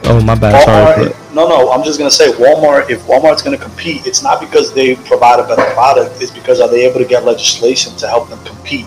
Oh 0.04 0.22
my 0.22 0.36
bad. 0.36 0.64
Sorry. 0.66 1.08
Walmart, 1.10 1.34
no, 1.34 1.48
no, 1.50 1.72
I'm 1.72 1.84
just 1.84 1.98
gonna 1.98 2.12
say 2.12 2.32
Walmart. 2.34 2.92
If 2.92 3.08
Walmart's 3.08 3.42
gonna 3.42 3.58
compete, 3.58 4.06
it's 4.06 4.22
not 4.22 4.40
because 4.40 4.72
they 4.72 4.94
provide 4.98 5.40
a 5.40 5.48
better 5.48 5.66
product. 5.74 6.22
It's 6.22 6.30
because 6.30 6.62
are 6.62 6.70
they 6.70 6.86
able 6.86 7.00
to 7.00 7.06
get 7.06 7.26
legislation 7.26 7.96
to 7.96 8.08
help 8.08 8.30
them 8.30 8.38
compete? 8.46 8.86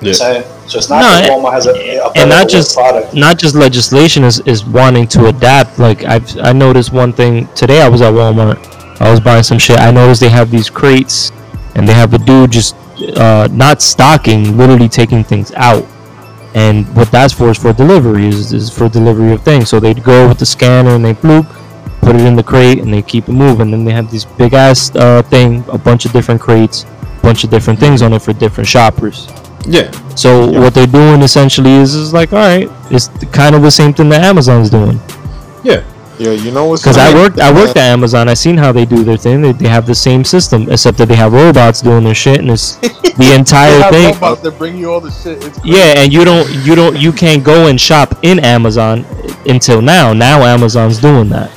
Yeah. 0.00 0.12
Saying 0.12 0.42
so, 0.66 0.78
it's 0.78 0.88
not 0.88 1.00
No, 1.00 1.08
that 1.08 1.30
Walmart 1.30 1.52
has 1.52 1.66
a, 1.66 1.72
a 1.72 1.74
better 1.74 2.20
and 2.20 2.30
not 2.30 2.48
just 2.48 2.74
product. 2.74 3.12
not 3.14 3.38
just 3.38 3.54
legislation 3.54 4.24
is, 4.24 4.40
is 4.40 4.64
wanting 4.64 5.06
to 5.08 5.26
adapt. 5.26 5.78
Like 5.78 6.04
I've 6.04 6.38
I 6.38 6.52
noticed 6.52 6.92
one 6.92 7.12
thing 7.12 7.46
today. 7.54 7.82
I 7.82 7.88
was 7.88 8.00
at 8.00 8.12
Walmart. 8.12 8.58
I 9.00 9.10
was 9.10 9.20
buying 9.20 9.42
some 9.42 9.58
shit. 9.58 9.78
I 9.78 9.90
noticed 9.90 10.20
they 10.20 10.28
have 10.28 10.50
these 10.50 10.70
crates, 10.70 11.32
and 11.74 11.86
they 11.88 11.92
have 11.94 12.14
a 12.14 12.18
dude 12.18 12.50
just 12.52 12.76
uh, 13.16 13.48
not 13.50 13.82
stocking, 13.82 14.56
literally 14.56 14.88
taking 14.88 15.24
things 15.24 15.52
out. 15.52 15.86
And 16.54 16.86
what 16.96 17.10
that's 17.10 17.32
for 17.32 17.50
is 17.50 17.58
for 17.58 17.72
delivery. 17.72 18.26
Is, 18.26 18.52
is 18.52 18.70
for 18.70 18.88
delivery 18.88 19.32
of 19.32 19.42
things. 19.42 19.68
So 19.68 19.80
they'd 19.80 20.02
go 20.02 20.28
with 20.28 20.38
the 20.38 20.46
scanner 20.46 20.90
and 20.90 21.04
they 21.04 21.14
bloop, 21.14 21.46
put 22.00 22.16
it 22.16 22.22
in 22.22 22.36
the 22.36 22.42
crate, 22.42 22.78
and 22.80 22.92
they 22.92 23.02
keep 23.02 23.28
it 23.28 23.32
moving. 23.32 23.70
Then 23.70 23.84
they 23.84 23.92
have 23.92 24.10
this 24.10 24.24
big 24.24 24.54
ass 24.54 24.94
uh, 24.96 25.22
thing, 25.22 25.64
a 25.68 25.78
bunch 25.78 26.06
of 26.06 26.12
different 26.12 26.40
crates, 26.40 26.84
a 26.84 27.20
bunch 27.22 27.44
of 27.44 27.50
different 27.50 27.78
things 27.78 28.02
on 28.02 28.12
it 28.12 28.20
for 28.22 28.32
different 28.32 28.68
shoppers. 28.68 29.28
Yeah. 29.70 29.90
So 30.16 30.50
what 30.50 30.74
they're 30.74 30.86
doing 30.86 31.22
essentially 31.22 31.70
is 31.70 31.94
is 31.94 32.12
like, 32.12 32.32
all 32.32 32.40
right, 32.40 32.68
it's 32.90 33.08
kind 33.32 33.54
of 33.54 33.62
the 33.62 33.70
same 33.70 33.94
thing 33.94 34.08
that 34.08 34.22
Amazon's 34.22 34.68
doing. 34.68 34.98
Yeah. 35.62 35.84
Yeah, 36.18 36.32
you 36.32 36.50
know 36.50 36.66
what's 36.66 36.82
Because 36.82 36.98
I 36.98 37.14
worked, 37.14 37.40
I 37.40 37.50
worked 37.50 37.78
at 37.78 37.84
Amazon. 37.84 38.28
I 38.28 38.34
seen 38.34 38.58
how 38.58 38.72
they 38.72 38.84
do 38.84 39.04
their 39.04 39.16
thing. 39.16 39.40
They, 39.40 39.52
they 39.52 39.68
have 39.68 39.86
the 39.86 39.94
same 39.94 40.22
system, 40.22 40.70
except 40.70 40.98
that 40.98 41.08
they 41.08 41.14
have 41.14 41.32
robots 41.32 41.80
doing 41.80 42.04
their 42.04 42.14
shit, 42.14 42.40
and 42.40 42.50
it's 42.50 42.74
the 43.16 43.34
entire 43.34 43.90
thing. 43.90 44.12
robots 44.12 44.42
that 44.42 44.58
bring 44.58 44.76
you 44.76 44.92
all 44.92 45.00
the 45.00 45.10
shit. 45.10 45.42
Yeah, 45.64 45.94
and 45.96 46.12
you 46.12 46.26
don't, 46.26 46.46
you 46.62 46.74
don't, 46.74 46.98
you 46.98 47.10
can't 47.10 47.42
go 47.42 47.68
and 47.68 47.80
shop 47.80 48.18
in 48.22 48.38
Amazon 48.40 49.06
until 49.46 49.80
now. 49.80 50.12
Now 50.12 50.42
Amazon's 50.42 50.98
doing 50.98 51.30
that. 51.30 51.50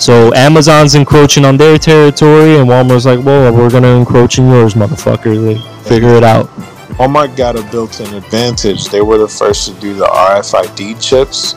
So 0.00 0.32
Amazon's 0.32 0.94
encroaching 0.94 1.44
on 1.44 1.58
their 1.58 1.76
territory, 1.76 2.56
and 2.56 2.66
Walmart's 2.66 3.04
like, 3.04 3.22
well, 3.22 3.52
we're 3.52 3.68
gonna 3.68 3.98
encroach 3.98 4.38
in 4.38 4.48
yours, 4.48 4.72
motherfucker. 4.72 5.58
Like, 5.58 5.86
figure 5.86 6.14
it 6.14 6.24
out. 6.24 6.48
Walmart 6.98 7.36
got 7.36 7.56
a 7.56 7.62
built-in 7.70 8.12
advantage. 8.14 8.86
They 8.86 9.02
were 9.02 9.18
the 9.18 9.28
first 9.28 9.68
to 9.68 9.80
do 9.80 9.94
the 9.94 10.06
RFID 10.06 11.00
chips 11.00 11.54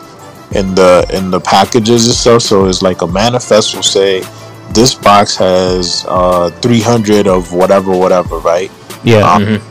in 0.51 0.75
the 0.75 1.05
in 1.13 1.31
the 1.31 1.39
packages 1.39 2.07
and 2.07 2.15
stuff. 2.15 2.41
So 2.41 2.65
it's 2.65 2.81
like 2.81 3.01
a 3.01 3.07
manifest 3.07 3.75
will 3.75 3.83
say, 3.83 4.23
"This 4.71 4.93
box 4.93 5.35
has 5.37 6.05
uh, 6.09 6.49
300 6.61 7.27
of 7.27 7.53
whatever, 7.53 7.95
whatever." 7.95 8.37
Right? 8.39 8.71
Yeah. 9.03 9.31
Um, 9.31 9.61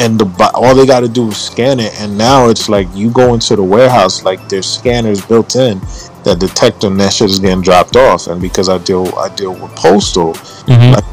And 0.00 0.18
the 0.18 0.50
all 0.54 0.74
they 0.74 0.86
got 0.86 1.00
to 1.00 1.08
do 1.08 1.28
is 1.28 1.36
scan 1.36 1.78
it, 1.78 1.92
and 2.00 2.18
now 2.18 2.48
it's 2.48 2.68
like 2.68 2.88
you 2.92 3.08
go 3.10 3.34
into 3.34 3.54
the 3.54 3.62
warehouse, 3.62 4.24
like 4.24 4.48
there's 4.48 4.66
scanners 4.66 5.20
built 5.24 5.54
in 5.54 5.80
that 6.24 6.40
detect 6.40 6.82
when 6.82 6.96
that 6.96 7.12
shit 7.12 7.30
is 7.30 7.38
getting 7.38 7.60
dropped 7.62 7.94
off. 7.94 8.26
And 8.26 8.40
because 8.40 8.68
I 8.68 8.78
deal 8.78 9.06
I 9.16 9.28
deal 9.28 9.52
with 9.52 9.70
postal, 9.76 10.32
Mhm. 10.66 10.94
like 10.94 11.04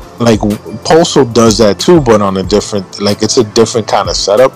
postal 0.84 1.26
does 1.26 1.58
that 1.58 1.80
too 1.80 2.02
but 2.02 2.22
on 2.22 2.38
a 2.38 2.44
different 2.44 3.00
like 3.02 3.22
it's 3.22 3.38
a 3.38 3.44
different 3.54 3.88
kind 3.88 4.10
of 4.10 4.16
setup 4.16 4.52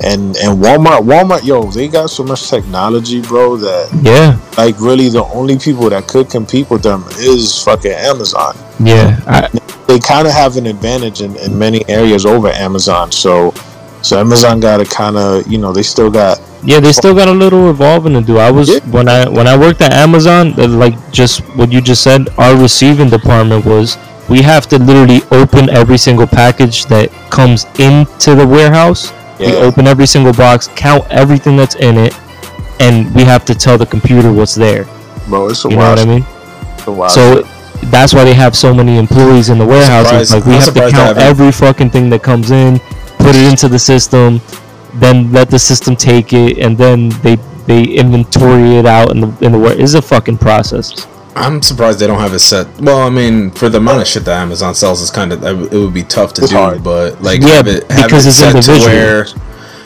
And 0.00 0.36
and 0.38 0.62
Walmart, 0.62 1.02
Walmart, 1.02 1.42
yo, 1.44 1.66
they 1.74 1.88
got 1.88 2.06
so 2.08 2.22
much 2.22 2.48
technology, 2.48 3.20
bro, 3.20 3.56
that 3.58 3.90
Yeah, 4.10 4.38
like 4.56 4.78
really 4.78 5.08
the 5.10 5.24
only 5.34 5.58
people 5.58 5.90
that 5.90 6.06
could 6.06 6.30
compete 6.30 6.70
with 6.70 6.82
them 6.84 7.02
is 7.18 7.60
fucking 7.66 7.90
Amazon. 7.90 8.54
yeah. 8.78 9.18
I, 9.26 9.48
They 9.90 9.98
kind 9.98 10.26
of 10.30 10.32
have 10.42 10.56
an 10.56 10.66
advantage 10.66 11.18
in, 11.26 11.34
in 11.44 11.58
many 11.58 11.80
areas 11.88 12.22
over 12.24 12.46
Amazon. 12.46 13.10
So 13.10 13.52
so 14.02 14.20
Amazon 14.20 14.60
got 14.60 14.76
to 14.78 14.86
kind 14.86 15.16
of, 15.16 15.48
you 15.50 15.58
know, 15.58 15.72
they 15.72 15.82
still 15.82 16.10
got 16.12 16.38
Yeah, 16.62 16.78
they 16.78 16.92
still 16.92 17.14
got 17.20 17.26
a 17.26 17.34
little 17.34 17.68
evolving 17.74 18.14
to 18.14 18.22
do. 18.22 18.38
I 18.38 18.50
was 18.52 18.68
Yeah. 18.70 18.78
when 18.96 19.08
I 19.08 19.26
when 19.28 19.46
I 19.52 19.56
worked 19.58 19.80
at 19.82 19.92
Amazon, 19.92 20.54
uh, 20.62 20.68
like 20.84 20.94
just 21.10 21.40
what 21.58 21.72
you 21.74 21.80
just 21.82 22.02
said, 22.06 22.28
our 22.38 22.54
receiving 22.54 23.10
department 23.10 23.66
was 23.66 23.98
we 24.28 24.42
have 24.42 24.66
to 24.68 24.78
literally 24.78 25.20
open 25.30 25.68
every 25.70 25.98
single 25.98 26.26
package 26.26 26.84
that 26.86 27.10
comes 27.30 27.64
into 27.78 28.34
the 28.34 28.46
warehouse. 28.46 29.12
We 29.38 29.54
open 29.56 29.86
every 29.86 30.06
single 30.06 30.32
box, 30.32 30.68
count 30.74 31.06
everything 31.10 31.56
that's 31.56 31.76
in 31.76 31.96
it, 31.96 32.14
and 32.80 33.14
we 33.14 33.22
have 33.22 33.44
to 33.46 33.54
tell 33.54 33.78
the 33.78 33.86
computer 33.86 34.32
what's 34.32 34.54
there. 34.54 34.84
bro, 35.28 35.48
it's 35.48 35.64
a 35.64 35.68
You 35.70 35.76
know 35.76 35.90
what 35.90 35.98
I 36.00 36.04
mean? 36.06 36.24
it's 36.76 36.86
a 36.86 36.92
wild 36.92 37.12
So 37.12 37.42
that's 37.86 38.12
why 38.12 38.24
they 38.24 38.34
have 38.34 38.56
so 38.56 38.74
many 38.74 38.98
employees 38.98 39.48
in 39.48 39.58
the 39.58 39.66
warehouses. 39.66 40.32
Like 40.32 40.44
we 40.44 40.54
I'm 40.54 40.60
have 40.60 40.74
to 40.74 40.90
count 40.90 41.18
every 41.18 41.52
fucking 41.52 41.90
thing 41.90 42.10
that 42.10 42.22
comes 42.22 42.50
in, 42.50 42.80
put 43.18 43.36
it 43.36 43.48
into 43.48 43.68
the 43.68 43.78
system, 43.78 44.40
then 44.94 45.30
let 45.32 45.50
the 45.50 45.58
system 45.58 45.94
take 45.96 46.32
it, 46.32 46.58
and 46.58 46.76
then 46.76 47.10
they 47.22 47.36
they 47.66 47.84
inventory 47.84 48.76
it 48.78 48.86
out 48.86 49.10
in 49.12 49.20
the 49.20 49.28
in 49.44 49.52
the 49.52 49.58
ware. 49.58 49.80
It's 49.80 49.94
a 49.94 50.02
fucking 50.02 50.38
process. 50.38 51.06
I'm 51.38 51.62
surprised 51.62 51.98
they 52.00 52.06
don't 52.06 52.20
have 52.20 52.32
a 52.32 52.38
set. 52.38 52.66
Well, 52.80 52.98
I 52.98 53.10
mean, 53.10 53.50
for 53.50 53.68
the 53.68 53.78
amount 53.78 54.00
of 54.02 54.06
shit 54.08 54.24
that 54.24 54.40
Amazon 54.42 54.74
sells, 54.74 55.00
it's 55.02 55.10
kind 55.10 55.32
of 55.32 55.42
it 55.44 55.76
would 55.76 55.94
be 55.94 56.02
tough 56.02 56.32
to 56.34 56.42
It's 56.42 56.50
do. 56.50 56.56
hard. 56.56 56.82
But 56.82 57.22
like, 57.22 57.40
Yeah, 57.40 57.48
have 57.56 57.68
it 57.68 57.90
have 57.90 58.06
because 58.06 58.26
it 58.26 58.30
it's 58.30 58.38
set 58.38 58.52
to 58.52 58.58
individual. 58.58 58.86
where. 58.86 59.26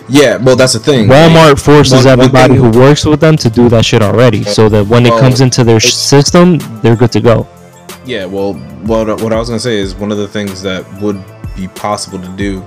Yeah, 0.08 0.36
well, 0.36 0.56
that's 0.56 0.72
the 0.72 0.78
thing. 0.80 1.08
Walmart 1.08 1.58
forces 1.60 1.92
one- 2.04 2.04
one 2.04 2.20
everybody 2.20 2.54
thing- 2.54 2.72
who 2.72 2.78
works 2.78 3.04
with 3.04 3.20
them 3.20 3.36
to 3.38 3.48
do 3.48 3.68
that 3.68 3.84
shit 3.84 4.02
already, 4.02 4.42
so 4.44 4.68
that 4.68 4.86
when 4.88 5.06
it 5.06 5.12
Oh. 5.12 5.18
comes 5.20 5.40
into 5.40 5.62
their 5.64 5.80
system, 5.80 6.58
they're 6.82 6.96
good 6.96 7.12
to 7.12 7.20
go. 7.20 7.46
Yeah, 8.04 8.24
well, 8.26 8.54
what 8.84 9.20
what 9.22 9.32
I 9.32 9.38
was 9.38 9.48
gonna 9.48 9.60
say 9.60 9.78
is 9.78 9.94
one 9.94 10.10
of 10.10 10.18
the 10.18 10.26
things 10.28 10.60
that 10.62 10.84
would 11.00 11.22
be 11.56 11.68
possible 11.68 12.18
to 12.18 12.28
do, 12.36 12.62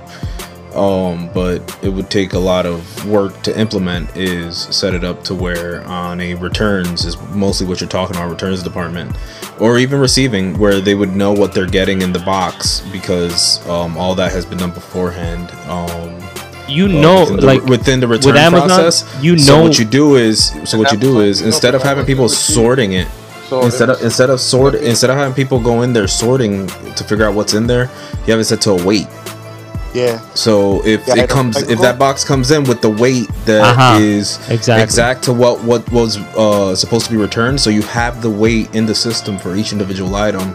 um, 0.76 1.30
but 1.32 1.78
it 1.82 1.88
would 1.88 2.10
take 2.10 2.34
a 2.34 2.38
lot 2.38 2.66
of 2.66 3.06
work 3.06 3.42
to 3.42 3.58
implement 3.58 4.16
is 4.16 4.58
set 4.74 4.94
it 4.94 5.04
up 5.04 5.24
to 5.24 5.34
where 5.34 5.82
on 5.86 6.20
a 6.20 6.34
returns 6.34 7.04
is 7.04 7.16
mostly 7.32 7.66
what 7.66 7.80
you're 7.80 7.88
talking 7.88 8.16
about 8.16 8.30
returns 8.30 8.62
department, 8.62 9.16
or 9.58 9.78
even 9.78 9.98
receiving 10.00 10.58
where 10.58 10.80
they 10.80 10.94
would 10.94 11.14
know 11.16 11.32
what 11.32 11.52
they're 11.54 11.66
getting 11.66 12.02
in 12.02 12.12
the 12.12 12.18
box 12.20 12.80
because 12.92 13.66
um, 13.68 13.96
all 13.96 14.14
that 14.14 14.32
has 14.32 14.44
been 14.44 14.58
done 14.58 14.70
beforehand. 14.72 15.50
Um, 15.68 16.18
You 16.68 16.86
uh, 16.86 17.00
know, 17.04 17.20
within 17.20 17.36
the, 17.36 17.46
like 17.46 17.64
within 17.64 18.00
the 18.00 18.08
return 18.08 18.36
Amazon, 18.36 18.68
process. 18.68 19.04
you 19.22 19.32
know 19.36 19.42
so 19.42 19.56
know- 19.56 19.62
what 19.64 19.78
you 19.78 19.84
do 19.84 20.16
is 20.16 20.52
so 20.64 20.76
what 20.78 20.90
you 20.92 20.98
do 20.98 21.20
is 21.20 21.40
instead 21.40 21.74
of 21.76 21.82
having 21.82 22.04
people 22.04 22.24
work 22.24 22.32
with 22.32 22.48
you. 22.48 22.54
sorting 22.54 22.92
it 22.92 23.06
So 23.48 23.62
instead 23.64 23.88
of 23.90 24.02
instead 24.02 24.30
of 24.30 24.40
sort 24.40 24.74
instead 24.74 25.08
of 25.10 25.16
having 25.16 25.32
people 25.34 25.58
go 25.60 25.82
in 25.82 25.92
there 25.92 26.08
sorting 26.08 26.66
to 26.98 27.02
figure 27.04 27.24
out 27.26 27.34
what's 27.38 27.54
in 27.54 27.66
there, 27.68 27.84
you 28.26 28.32
have 28.32 28.40
it 28.40 28.46
set 28.50 28.60
to 28.62 28.72
a 28.72 28.84
weight. 28.84 29.06
Yeah. 30.00 30.18
So 30.34 30.84
if 30.84 31.00
Yeah, 31.08 31.22
it 31.24 31.30
comes, 31.30 31.56
if 31.74 31.78
that 31.80 31.96
box 31.98 32.24
comes 32.24 32.50
in 32.50 32.62
with 32.70 32.80
the 32.86 32.90
weight 33.04 33.28
that 33.46 34.00
is 34.00 34.36
Uh-huh. 34.38 34.52
Exactly. 34.54 34.82
exact 34.84 35.18
to 35.24 35.32
what 35.42 35.56
what 35.70 35.82
was 35.90 36.18
uh, 36.36 36.74
supposed 36.82 37.04
to 37.06 37.10
be 37.16 37.16
returned, 37.28 37.60
so 37.64 37.68
you 37.70 37.82
have 38.00 38.14
the 38.26 38.30
weight 38.42 38.68
in 38.78 38.84
the 38.86 38.94
system 38.94 39.38
for 39.38 39.50
each 39.60 39.70
individual 39.72 40.14
item. 40.28 40.54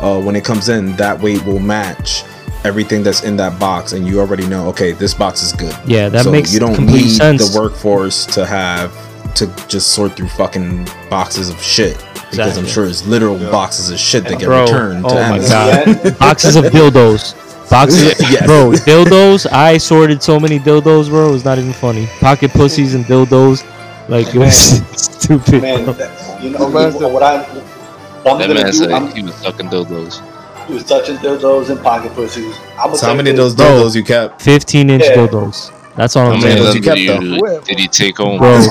Uh, 0.00 0.18
when 0.26 0.34
it 0.40 0.44
comes 0.44 0.68
in, 0.68 0.96
that 0.96 1.14
weight 1.24 1.42
will 1.46 1.60
match 1.60 2.24
everything 2.64 3.02
that's 3.06 3.22
in 3.28 3.36
that 3.36 3.54
box, 3.58 3.92
and 3.92 4.06
you 4.08 4.18
already 4.20 4.46
know, 4.46 4.62
okay, 4.72 4.90
this 4.92 5.14
box 5.14 5.42
is 5.42 5.52
good. 5.52 5.74
Yeah, 5.86 6.08
that 6.08 6.24
so 6.24 6.30
makes 6.32 6.52
you 6.52 6.60
don't 6.60 6.74
complete 6.74 7.04
need 7.04 7.16
sense. 7.24 7.40
the 7.54 7.60
workforce 7.60 8.26
to 8.36 8.44
have 8.46 8.90
to 9.38 9.46
just 9.68 9.92
sort 9.92 10.12
through 10.16 10.28
fucking 10.28 10.86
boxes 11.08 11.48
of 11.48 11.58
shit. 11.62 11.96
Because 12.30 12.56
I'm 12.56 12.66
sure 12.66 12.86
it's 12.86 13.04
literal 13.06 13.36
boxes 13.50 13.90
of 13.90 13.98
shit 13.98 14.24
that 14.24 14.38
get 14.38 14.46
Bro, 14.46 14.62
returned. 14.62 15.04
to 15.04 15.10
oh 15.10 15.14
my 15.14 15.36
Amazon. 15.36 16.02
god, 16.02 16.18
boxes 16.26 16.56
of 16.56 16.64
dildos. 16.66 17.34
Boxes, 17.72 18.14
Yes. 18.30 18.44
bro, 18.46 18.70
dildos. 18.86 19.50
I 19.50 19.78
sorted 19.78 20.22
so 20.22 20.38
many 20.38 20.58
dildos, 20.58 21.08
bro. 21.08 21.30
It 21.30 21.32
was 21.32 21.44
not 21.44 21.58
even 21.58 21.72
funny. 21.72 22.06
Pocket 22.20 22.50
pussies 22.52 22.94
and 22.94 23.04
dildos, 23.06 23.64
like 24.08 24.28
it 24.34 24.38
was 24.38 24.54
stupid. 24.96 25.62
Man, 25.62 25.86
that, 25.86 26.40
you 26.42 26.50
know 26.50 26.68
what, 26.68 26.92
what 27.12 27.22
I 27.22 27.42
what 27.42 28.34
I'm 28.34 28.38
That 28.38 28.48
gonna 28.48 28.54
man 28.54 28.66
do? 28.66 28.72
said 28.72 28.90
I'm, 28.92 29.10
he 29.16 29.22
was 29.22 29.34
sucking 29.36 29.68
dildos. 29.70 30.20
he 30.68 30.74
was 30.74 30.84
touching 30.84 31.16
dildos 31.16 31.70
and 31.70 31.80
pocket 31.82 32.12
pussies. 32.14 32.54
I'm 32.78 32.94
So 32.94 33.06
how 33.06 33.14
many 33.14 33.30
of 33.30 33.36
this- 33.36 33.54
those 33.54 33.66
dildos 33.66 33.96
you 33.96 34.04
kept? 34.04 34.42
15 34.42 34.90
inch 34.90 35.04
Yeah. 35.04 35.16
dildos. 35.16 35.72
That's 35.96 36.16
all 36.16 36.26
How 36.26 36.32
I'm 36.32 36.40
many 36.40 36.54
dildos 36.60 36.76
of 36.76 36.84
saying, 36.84 36.84
you 36.84 37.06
them 37.06 37.18
kept, 37.18 37.22
did, 37.22 37.40
though? 37.42 37.52
you, 37.54 37.60
did 37.64 37.78
he 37.78 37.88
take 37.88 38.16
home? 38.18 38.38
bro. 38.38 38.66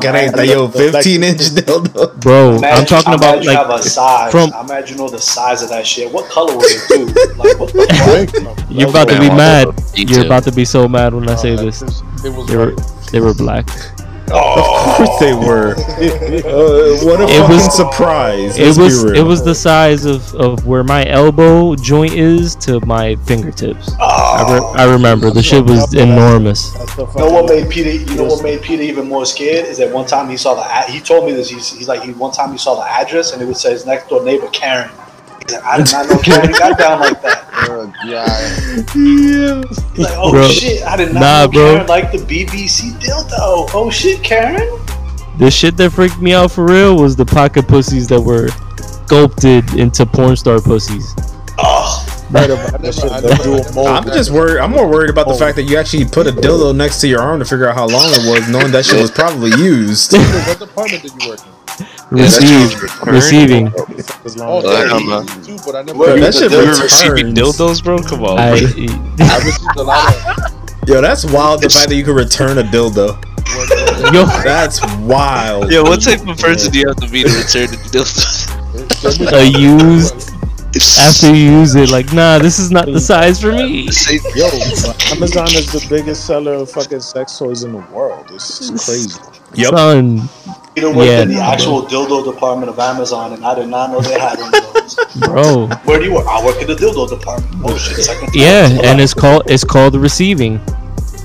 Careta, 0.00 0.46
yo, 0.46 0.68
15 0.68 1.24
inch 1.24 1.38
dildo. 1.40 2.20
Bro, 2.20 2.60
I'm 2.62 2.86
talking 2.86 3.12
about 3.14 3.34
imagine 3.42 3.54
have 3.56 3.66
a 3.68 3.72
like 3.72 3.82
size. 3.82 4.30
from- 4.30 4.52
I 4.54 4.60
imagine 4.60 4.96
you 4.96 5.02
know 5.02 5.08
the 5.10 5.18
size 5.18 5.62
of 5.62 5.68
that 5.70 5.84
shit. 5.86 6.12
What 6.12 6.30
color 6.30 6.54
was 6.56 6.70
it 6.70 6.82
too? 6.88 7.06
like 7.36 7.58
what 7.58 7.72
the 7.72 8.54
fuck? 8.56 8.70
you're 8.70 8.88
about 8.90 9.08
to 9.08 9.18
be 9.18 9.28
mad. 9.28 9.66
You're 9.94 10.26
about 10.26 10.44
to 10.44 10.52
be 10.52 10.64
so 10.64 10.86
mad 10.88 11.12
when 11.12 11.28
I 11.28 11.34
say 11.34 11.56
this. 11.56 11.80
They 12.22 12.30
were 12.56 12.74
they 13.10 13.20
were 13.20 13.34
black. 13.34 13.66
Of 14.32 14.96
course 14.96 15.18
they 15.20 15.32
were. 15.34 15.74
Uh, 16.44 16.96
what 17.04 17.20
a 17.20 17.24
It 17.24 17.40
fucking 17.40 17.48
was- 17.56 17.76
surprise. 17.76 18.58
It 18.58 18.64
Let's 18.64 18.76
be 18.78 18.82
was 18.82 19.04
it 19.04 19.22
was 19.22 19.44
the 19.44 19.54
size 19.54 20.04
of, 20.04 20.34
of 20.34 20.66
where 20.66 20.82
my 20.84 21.06
elbow 21.06 21.74
joint 21.76 22.12
is 22.14 22.54
to 22.56 22.80
my 22.86 23.16
fingertips. 23.16 23.92
I, 24.00 24.44
re- 24.58 24.80
I 24.82 24.90
remember 24.92 25.30
the 25.30 25.42
shit 25.42 25.64
was 25.64 25.92
enormous. 25.94 26.74
You 26.98 27.06
know 27.16 27.30
what 27.30 27.46
made 27.48 27.70
Peter? 27.70 27.90
You 27.90 28.16
know 28.16 28.24
what 28.24 28.42
made 28.42 28.62
Peter 28.62 28.82
even 28.82 29.08
more 29.08 29.24
scared 29.26 29.66
is 29.66 29.78
that 29.78 29.92
one 29.92 30.06
time 30.06 30.28
he 30.28 30.36
saw 30.36 30.54
the. 30.54 30.64
ad- 30.64 30.90
He 30.90 31.00
told 31.00 31.26
me 31.26 31.32
this. 31.32 31.48
He's, 31.50 31.70
he's 31.70 31.88
like 31.88 32.02
he 32.02 32.12
one 32.12 32.32
time 32.32 32.52
he 32.52 32.58
saw 32.58 32.74
the 32.76 32.88
address 32.90 33.32
and 33.32 33.40
it 33.42 33.46
would 33.46 33.56
say 33.56 33.72
his 33.72 33.86
next 33.86 34.08
door 34.08 34.22
neighbor 34.24 34.48
Karen. 34.48 34.90
He's 35.46 35.52
like, 35.54 35.64
I 35.64 35.76
did 35.78 35.92
not 35.92 36.08
know 36.08 36.18
Karen 36.18 36.52
got 36.52 36.78
down 36.78 37.00
like 37.00 37.22
that. 37.22 37.40
Uh, 37.64 37.90
yeah. 38.04 38.26
He's 38.92 39.98
like, 39.98 40.12
oh 40.18 40.32
Bro. 40.32 40.48
shit, 40.48 40.82
I 40.82 40.96
did 40.96 41.14
not 41.14 41.20
Nah, 41.20 41.44
know 41.46 41.50
bro. 41.52 41.72
Karen 41.74 41.86
liked 41.86 42.12
the 42.12 42.18
BBC 42.18 42.90
dildo. 43.00 43.70
Oh 43.72 43.90
shit, 43.90 44.22
Karen. 44.22 44.68
The 45.38 45.50
shit 45.50 45.76
that 45.78 45.90
freaked 45.90 46.20
me 46.20 46.34
out 46.34 46.50
for 46.52 46.64
real 46.66 46.96
was 46.96 47.16
the 47.16 47.24
pocket 47.24 47.66
pussies 47.66 48.06
that 48.08 48.20
were 48.20 48.48
sculpted 49.06 49.72
into 49.74 50.04
porn 50.04 50.36
star 50.36 50.60
pussies. 50.60 51.14
Oh, 51.58 52.04
Right 52.30 52.50
about 52.50 52.82
that. 52.82 53.04
I 53.12 53.20
never 53.20 53.42
do 53.42 53.54
a 53.54 53.72
mold. 53.74 53.86
I'm 53.88 54.04
just 54.04 54.30
worried. 54.30 54.60
I'm 54.60 54.72
more 54.72 54.88
worried 54.90 55.10
about 55.10 55.28
the 55.28 55.34
fact 55.34 55.56
that 55.56 55.62
you 55.62 55.76
actually 55.78 56.04
put 56.04 56.26
a 56.26 56.32
dildo 56.32 56.74
next 56.76 57.00
to 57.02 57.08
your 57.08 57.20
arm 57.22 57.38
to 57.38 57.44
figure 57.44 57.68
out 57.68 57.76
how 57.76 57.86
long 57.86 58.10
it 58.12 58.28
was, 58.28 58.48
knowing 58.50 58.72
that 58.72 58.84
shit 58.84 59.00
was 59.00 59.10
probably 59.10 59.50
used. 59.62 60.12
What 60.12 60.58
department 60.58 61.02
did 61.02 61.12
you 61.22 61.28
work 61.30 61.38
in? 61.46 61.52
Receive, 62.10 62.80
receiving. 63.06 63.72
Oh, 63.76 63.86
Well, 64.62 64.62
yeah, 64.62 64.94
I'm, 64.94 65.26
me 65.26 65.44
too, 65.44 65.58
but 65.64 65.74
I 65.76 65.82
never. 65.82 65.98
Word. 65.98 66.20
that 66.22 66.34
shit 66.34 66.50
We 66.50 66.56
were 66.58 66.62
returns. 66.64 66.82
receiving 66.82 67.34
dildos, 67.34 67.82
bro. 67.82 67.98
Come 68.02 68.24
on. 68.24 68.38
I, 68.38 68.50
I 68.52 69.38
received 69.44 69.76
a 69.76 69.82
lot 69.82 70.14
of. 70.14 70.88
Yo, 70.88 71.00
that's 71.00 71.24
wild. 71.24 71.62
The 71.62 71.70
fact 71.70 71.88
that 71.88 71.94
you 71.96 72.04
could 72.04 72.16
return 72.16 72.58
a 72.58 72.62
dildo. 72.62 73.16
yo, 74.12 74.26
That's 74.44 74.80
wild. 74.98 75.70
Yo, 75.72 75.82
what 75.82 76.02
type 76.02 76.26
of 76.26 76.38
person 76.38 76.72
do 76.72 76.78
you 76.78 76.88
have 76.88 76.96
to 76.96 77.08
be 77.08 77.22
to 77.24 77.28
return 77.30 77.64
a 77.74 77.78
dildos? 77.88 79.32
a 79.32 79.44
used 79.58 80.30
after 80.98 81.28
you 81.34 81.52
use 81.60 81.74
it, 81.76 81.90
like 81.90 82.12
nah, 82.12 82.38
this 82.38 82.58
is 82.58 82.70
not 82.70 82.86
the 82.86 83.00
size 83.00 83.40
for 83.40 83.52
me. 83.52 83.82
Yo, 84.34 84.46
Amazon 85.14 85.46
is 85.54 85.70
the 85.72 85.86
biggest 85.88 86.26
seller 86.26 86.54
of 86.54 86.70
fucking 86.70 87.00
sex 87.00 87.38
toys 87.38 87.62
in 87.62 87.72
the 87.72 87.78
world. 87.92 88.26
It's 88.32 88.70
crazy. 88.84 89.20
Yep. 89.56 89.74
Son, 89.74 90.28
Peter 90.74 90.88
worked 90.88 91.08
Yeah, 91.08 91.22
in 91.22 91.28
the 91.28 91.34
no, 91.34 91.40
actual 91.42 91.82
dildo 91.82 92.32
department 92.32 92.68
of 92.68 92.78
Amazon, 92.78 93.32
and 93.32 93.44
I 93.44 93.54
did 93.54 93.68
not 93.68 93.90
know 93.90 94.00
they 94.00 94.18
had 94.18 94.38
one 94.38 94.54
of 94.54 94.74
those. 94.74 94.94
bro. 95.16 95.66
Where 95.84 95.98
do 95.98 96.04
you 96.04 96.14
work? 96.14 96.26
I 96.26 96.44
work 96.44 96.60
in 96.60 96.66
the 96.66 96.74
dildo 96.74 97.08
department. 97.08 97.62
Oh 97.64 97.76
shit, 97.76 98.04
second. 98.04 98.30
floor. 98.32 98.44
Yeah, 98.44 98.66
and 98.66 98.86
on. 98.86 99.00
it's 99.00 99.14
called 99.14 99.42
it's 99.46 99.64
called 99.64 99.94
receiving. 99.94 100.60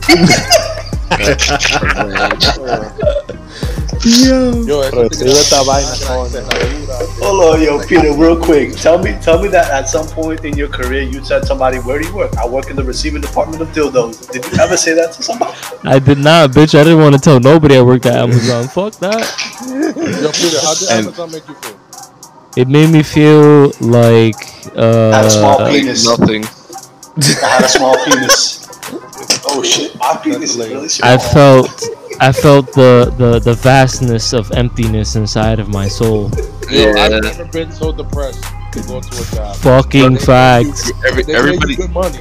Yo, 4.05 4.81
Pero 4.89 5.03
it's 5.05 5.21
escribe 5.21 5.39
esta 5.39 5.61
vaina 5.63 5.89
Hold 7.21 7.43
on, 7.55 7.61
yo, 7.61 7.79
Peter, 7.85 8.13
real 8.13 8.37
quick. 8.37 8.75
Tell 8.77 8.97
me, 8.97 9.13
tell 9.21 9.39
me 9.41 9.49
that 9.49 9.69
at 9.71 9.89
some 9.89 10.07
point 10.07 10.45
in 10.45 10.55
your 10.55 10.69
career 10.69 11.01
you 11.03 11.23
said 11.23 11.45
somebody, 11.45 11.79
"Where 11.79 11.99
do 11.99 12.07
you 12.07 12.15
work?" 12.15 12.31
I 12.37 12.47
work 12.47 12.69
in 12.69 12.75
the 12.77 12.83
receiving 12.83 13.21
department 13.21 13.61
of 13.61 13.67
dildos. 13.69 14.31
Did 14.31 14.45
you 14.45 14.57
ever 14.59 14.77
say 14.77 14.93
that 14.93 15.11
to 15.13 15.21
somebody? 15.23 15.53
I 15.83 15.99
did 15.99 16.17
not, 16.17 16.51
bitch. 16.51 16.79
I 16.79 16.83
didn't 16.85 16.99
want 17.01 17.15
to 17.15 17.19
tell 17.21 17.39
nobody 17.41 17.75
I 17.77 17.81
worked 17.81 18.05
at 18.05 18.15
Amazon. 18.15 18.67
Fuck 18.75 18.93
that. 19.03 19.19
Yo, 19.67 20.31
Peter, 20.31 20.59
how 20.63 20.73
did 20.75 20.89
And- 20.89 21.05
Amazon 21.07 21.31
make 21.31 21.47
you 21.47 21.55
feel? 21.55 21.75
It 22.55 22.67
made 22.67 22.89
me 22.89 23.03
feel 23.03 23.71
like 23.79 24.35
uh, 24.75 25.11
Had 25.11 25.25
a 25.25 25.29
small 25.29 25.61
uh, 25.61 25.69
penis. 25.69 26.05
Nothing. 26.07 26.43
I 27.43 27.47
had 27.47 27.63
a 27.65 27.69
small 27.69 27.95
penis. 28.05 28.65
Oh 29.45 29.61
shit, 29.61 29.95
my 29.99 30.15
penis 30.23 30.55
is 30.55 30.69
really 30.69 30.87
small. 30.89 31.09
I 31.11 31.17
felt 31.17 31.69
I 32.21 32.31
felt 32.31 32.73
the, 32.73 33.13
the 33.17 33.39
the 33.39 33.53
vastness 33.53 34.33
of 34.33 34.51
emptiness 34.51 35.15
inside 35.15 35.59
of 35.59 35.69
my 35.69 35.87
soul. 35.87 36.29
Yo, 36.69 36.91
I've 36.93 37.23
never 37.23 37.45
been 37.45 37.71
so 37.71 37.91
depressed 37.91 38.43
to 38.73 38.81
go 38.83 38.99
to 39.01 39.21
a 39.21 39.35
job. 39.35 39.55
Fucking 39.57 40.13
They- 40.15 40.19
facts. 40.19 40.91
Every, 41.07 41.23
They 41.23 41.35
everybody. 41.35 41.67
make 41.69 41.77
you 41.79 41.83
good 41.87 41.91
money, 41.93 42.19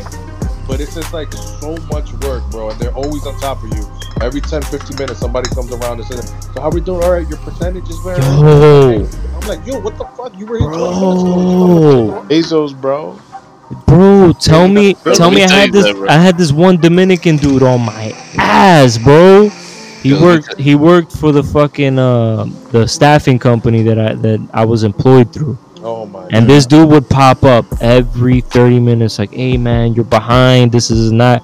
but 0.66 0.80
it's 0.80 0.94
just 0.94 1.12
like 1.12 1.32
so 1.32 1.76
much 1.92 2.12
work, 2.24 2.48
bro. 2.50 2.70
And 2.70 2.80
they're 2.80 2.92
always 2.94 3.08
always 3.24 3.26
on 3.26 3.40
top 3.40 3.62
of 3.64 3.70
you. 3.76 3.84
Every 4.20 4.40
10, 4.40 4.62
15 4.62 4.96
minutes, 4.98 5.20
somebody 5.20 5.48
comes 5.50 5.70
around 5.72 5.98
and 6.00 6.06
says, 6.06 6.32
"So 6.54 6.60
how 6.60 6.70
we 6.70 6.80
doing? 6.80 7.02
All 7.04 7.12
right, 7.12 7.28
your 7.28 7.38
percentage 7.38 7.88
is 7.90 7.98
very." 7.98 8.20
Yo. 8.22 9.06
I'm 9.34 9.48
like, 9.48 9.66
yo, 9.66 9.78
what 9.80 9.96
the 9.98 10.04
fuck? 10.16 10.36
You 10.38 10.46
were 10.46 10.58
here 10.58 10.68
20 10.68 10.78
Bro. 10.78 11.00
minutes 11.00 11.22
ago. 11.22 12.24
Bezos, 12.28 12.80
bro. 12.80 13.18
Bro, 13.86 14.32
tell 14.40 14.66
me, 14.68 14.94
Bro, 14.94 15.14
tell 15.14 15.28
let 15.28 15.34
me, 15.34 15.40
me 15.40 15.44
I 15.44 15.50
had 15.60 15.72
this, 15.72 15.84
that. 15.84 16.06
I 16.08 16.14
had 16.14 16.38
this 16.38 16.52
one 16.52 16.78
Dominican 16.78 17.36
dude 17.36 17.62
on 17.62 17.82
my 17.82 18.12
ass, 18.38 18.96
bro. 18.98 19.50
He 20.02 20.10
Yo, 20.10 20.16
let 20.16 20.20
me 20.20 20.26
worked, 20.26 20.60
he 20.60 20.74
worked 20.74 21.12
for 21.16 21.32
the 21.32 21.42
fucking 21.42 21.98
uh, 21.98 22.44
the 22.70 22.86
staffing 22.86 23.38
company 23.38 23.82
that 23.82 23.98
I 23.98 24.14
that 24.14 24.40
I 24.54 24.64
was 24.64 24.84
employed 24.84 25.32
through, 25.32 25.58
Oh 25.82 26.06
my. 26.06 26.28
and 26.32 26.46
this 26.48 26.66
dude 26.66 26.88
would 26.90 27.08
pop 27.08 27.42
up 27.42 27.66
every 27.80 28.40
thirty 28.40 28.78
minutes, 28.78 29.18
like, 29.18 29.32
"Hey 29.32 29.56
man, 29.56 29.94
you're 29.94 30.04
behind. 30.04 30.70
This 30.72 30.90
is 30.90 31.10
not." 31.10 31.42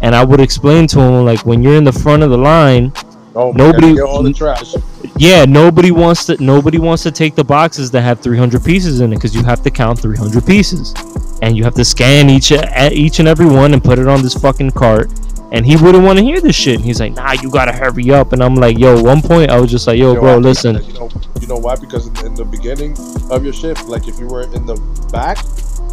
And 0.00 0.16
I 0.16 0.24
would 0.24 0.40
explain 0.40 0.88
to 0.88 1.00
him 1.00 1.24
like, 1.24 1.46
when 1.46 1.62
you're 1.62 1.76
in 1.76 1.84
the 1.84 1.92
front 1.92 2.24
of 2.24 2.30
the 2.30 2.36
line, 2.36 2.92
oh, 3.36 3.52
nobody- 3.52 3.94
Get 3.94 4.02
all 4.02 4.20
the 4.24 4.32
trash. 4.32 4.74
yeah, 5.16 5.44
nobody 5.44 5.92
wants 5.92 6.26
to 6.26 6.42
nobody 6.42 6.78
wants 6.80 7.04
to 7.04 7.12
take 7.12 7.36
the 7.36 7.44
boxes 7.44 7.92
that 7.92 8.00
have 8.02 8.18
300 8.18 8.64
pieces 8.64 8.98
in 9.00 9.12
it 9.12 9.16
because 9.16 9.32
you 9.32 9.44
have 9.44 9.62
to 9.62 9.70
count 9.70 10.00
300 10.00 10.44
pieces, 10.44 10.92
and 11.40 11.56
you 11.56 11.62
have 11.62 11.74
to 11.74 11.84
scan 11.84 12.28
each 12.30 12.50
each 12.90 13.20
and 13.20 13.28
every 13.28 13.46
one 13.46 13.72
and 13.74 13.84
put 13.84 14.00
it 14.00 14.08
on 14.08 14.22
this 14.22 14.34
fucking 14.34 14.72
cart. 14.72 15.08
And 15.52 15.66
he 15.66 15.76
wouldn't 15.76 16.02
want 16.02 16.18
to 16.18 16.24
hear 16.24 16.40
this 16.40 16.56
shit. 16.56 16.76
And 16.76 16.84
he's 16.84 16.98
like, 16.98 17.12
"Nah, 17.12 17.32
you 17.32 17.50
gotta 17.50 17.72
hurry 17.72 18.10
up." 18.10 18.32
And 18.32 18.42
I'm 18.42 18.54
like, 18.54 18.78
"Yo." 18.78 19.00
One 19.02 19.20
point, 19.20 19.50
I 19.50 19.60
was 19.60 19.70
just 19.70 19.86
like, 19.86 19.98
"Yo, 19.98 20.14
You 20.14 20.20
bro, 20.20 20.32
why? 20.36 20.38
listen." 20.38 20.82
You 20.82 20.92
know, 20.94 21.10
you 21.40 21.46
know 21.46 21.56
why? 21.58 21.76
Because 21.76 22.06
in, 22.06 22.26
in 22.26 22.34
the 22.34 22.44
beginning 22.46 22.96
of 23.30 23.44
your 23.44 23.52
shift, 23.52 23.86
like 23.86 24.08
if 24.08 24.18
you 24.18 24.26
were 24.26 24.42
in 24.54 24.64
the 24.64 24.76
back, 25.12 25.36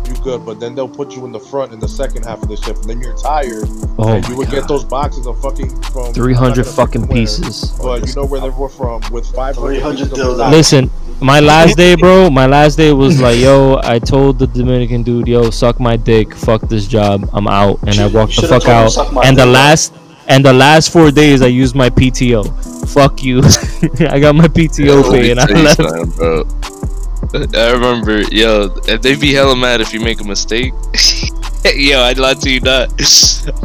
you 0.09 0.15
good, 0.23 0.45
but 0.45 0.59
then 0.59 0.75
they'll 0.75 0.89
put 0.89 1.15
you 1.15 1.25
in 1.25 1.31
the 1.31 1.39
front 1.39 1.71
in 1.71 1.79
the 1.79 1.87
second 1.87 2.25
half 2.25 2.41
of 2.41 2.49
the 2.49 2.57
shift, 2.57 2.81
and 2.81 2.89
then 2.89 3.01
you're 3.01 3.17
tired, 3.17 3.63
Oh 3.97 4.13
and 4.13 4.23
my 4.23 4.29
you 4.29 4.37
would 4.37 4.49
get 4.49 4.67
those 4.67 4.83
boxes 4.83 5.27
of 5.27 5.39
fucking 5.41 5.69
from 5.83 6.13
300 6.13 6.17
I'm 6.17 6.33
not 6.33 6.55
gonna 6.55 6.63
fucking 6.75 7.07
say 7.07 7.13
pieces. 7.13 7.71
But 7.81 8.07
you 8.07 8.15
know 8.15 8.25
where 8.25 8.41
they 8.41 8.49
were 8.49 8.69
from 8.69 9.01
with 9.11 9.25
500 9.33 9.55
300 9.55 9.97
pieces 9.97 10.11
of 10.11 10.17
dildos. 10.17 10.35
plastic. 10.35 10.57
Listen, 10.57 10.91
my 11.21 11.39
last 11.39 11.77
day, 11.77 11.95
bro. 11.95 12.29
My 12.39 12.45
last 12.45 12.75
day 12.77 12.93
was 12.93 13.19
like, 13.21 13.39
"Yo," 13.39 13.79
I 13.83 13.99
told 13.99 14.39
the 14.39 14.47
Dominican 14.47 15.03
dude, 15.03 15.27
"Yo, 15.27 15.49
suck 15.49 15.79
my 15.79 15.97
dick. 15.97 16.33
Fuck 16.33 16.61
this 16.69 16.87
job. 16.87 17.29
I'm 17.33 17.47
out." 17.47 17.79
And 17.83 17.99
I 17.99 18.07
walked 18.07 18.35
the 18.39 18.47
fuck 18.47 18.67
out. 18.67 18.89
suck 18.89 19.11
my 19.11 19.23
And 19.23 19.37
the 19.37 19.45
last 19.45 19.93
and 20.29 20.45
the 20.45 20.53
last 20.53 20.93
four 20.93 21.11
days, 21.11 21.41
I 21.41 21.47
used 21.47 21.75
my 21.75 21.89
PTO. 21.89 22.45
Fuck 22.87 23.23
you. 23.23 23.39
I 24.09 24.19
got 24.19 24.35
my 24.35 24.47
PTO 24.47 25.03
Let 25.03 25.11
pay 25.11 25.31
and 25.31 25.39
I 25.39 25.45
left. 25.45 25.77
something, 25.77 26.09
bro. 26.11 26.43
I 27.33 27.71
remember, 27.71 28.21
yo, 28.31 28.75
and 28.87 29.01
they 29.03 29.15
be 29.15 29.33
hella 29.33 29.55
mad 29.55 29.81
if 29.81 29.93
you 29.93 29.99
make 29.99 30.19
a 30.19 30.23
mistake. 30.23 30.73
yo, 31.75 32.01
I'd 32.01 32.17
lie 32.17 32.33
to 32.33 32.49
you 32.49 32.59
not. 32.59 32.89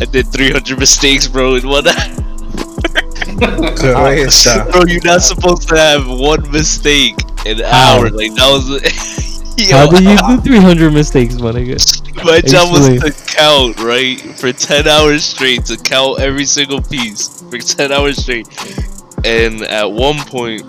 I 0.00 0.04
did 0.04 0.26
300 0.28 0.78
mistakes, 0.78 1.26
bro, 1.28 1.54
in 1.54 1.66
one 1.66 1.86
hour. 1.88 1.94
Bro, 3.74 4.84
you're 4.86 5.02
not 5.04 5.22
supposed 5.22 5.68
to 5.68 5.76
have 5.76 6.06
one 6.08 6.50
mistake 6.52 7.14
an 7.46 7.58
How? 7.60 7.98
hour. 8.00 8.10
Like, 8.10 8.34
that 8.34 8.46
was. 8.48 9.58
yo, 9.58 9.76
How 9.76 9.86
do 9.90 10.02
you 10.02 10.16
do 10.16 10.40
300 10.42 10.92
mistakes, 10.92 11.34
my 11.36 11.50
nigga? 11.52 11.76
My 12.24 12.40
job 12.40 12.70
was 12.70 12.86
to 12.88 13.34
count, 13.34 13.78
right? 13.80 14.20
For 14.38 14.52
10 14.52 14.86
hours 14.86 15.24
straight, 15.24 15.64
to 15.66 15.76
count 15.76 16.20
every 16.20 16.44
single 16.44 16.80
piece 16.82 17.42
for 17.42 17.58
10 17.58 17.92
hours 17.92 18.18
straight. 18.18 18.46
And 19.24 19.62
at 19.62 19.90
one 19.90 20.18
point, 20.18 20.62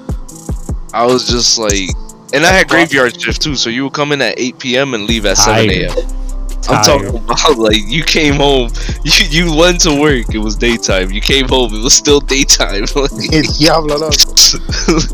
I 0.94 1.06
was 1.06 1.28
just 1.28 1.58
like, 1.58 1.90
and 2.34 2.46
I 2.46 2.52
had 2.52 2.68
graveyard 2.68 3.20
shift 3.20 3.42
too, 3.42 3.56
so 3.56 3.70
you 3.70 3.84
would 3.86 3.94
come 3.94 4.12
in 4.12 4.22
at 4.22 4.40
8 4.40 4.60
p.m. 4.60 4.94
and 4.94 5.06
leave 5.06 5.26
at 5.26 5.38
7 5.38 5.70
a.m. 5.70 6.15
I'm 6.70 6.84
talking 6.84 7.08
about 7.16 7.58
like 7.58 7.78
you 7.86 8.04
came 8.04 8.36
home, 8.36 8.70
you 9.04 9.12
you 9.30 9.56
went 9.56 9.82
to 9.82 10.00
work, 10.00 10.34
it 10.34 10.40
was 10.40 10.56
daytime. 10.56 11.12
You 11.12 11.22
came 11.22 11.48
home, 11.48 11.74
it 11.74 11.84
was 11.84 11.94
still 11.94 12.20
daytime. 12.20 12.86
Diablo. 13.60 14.10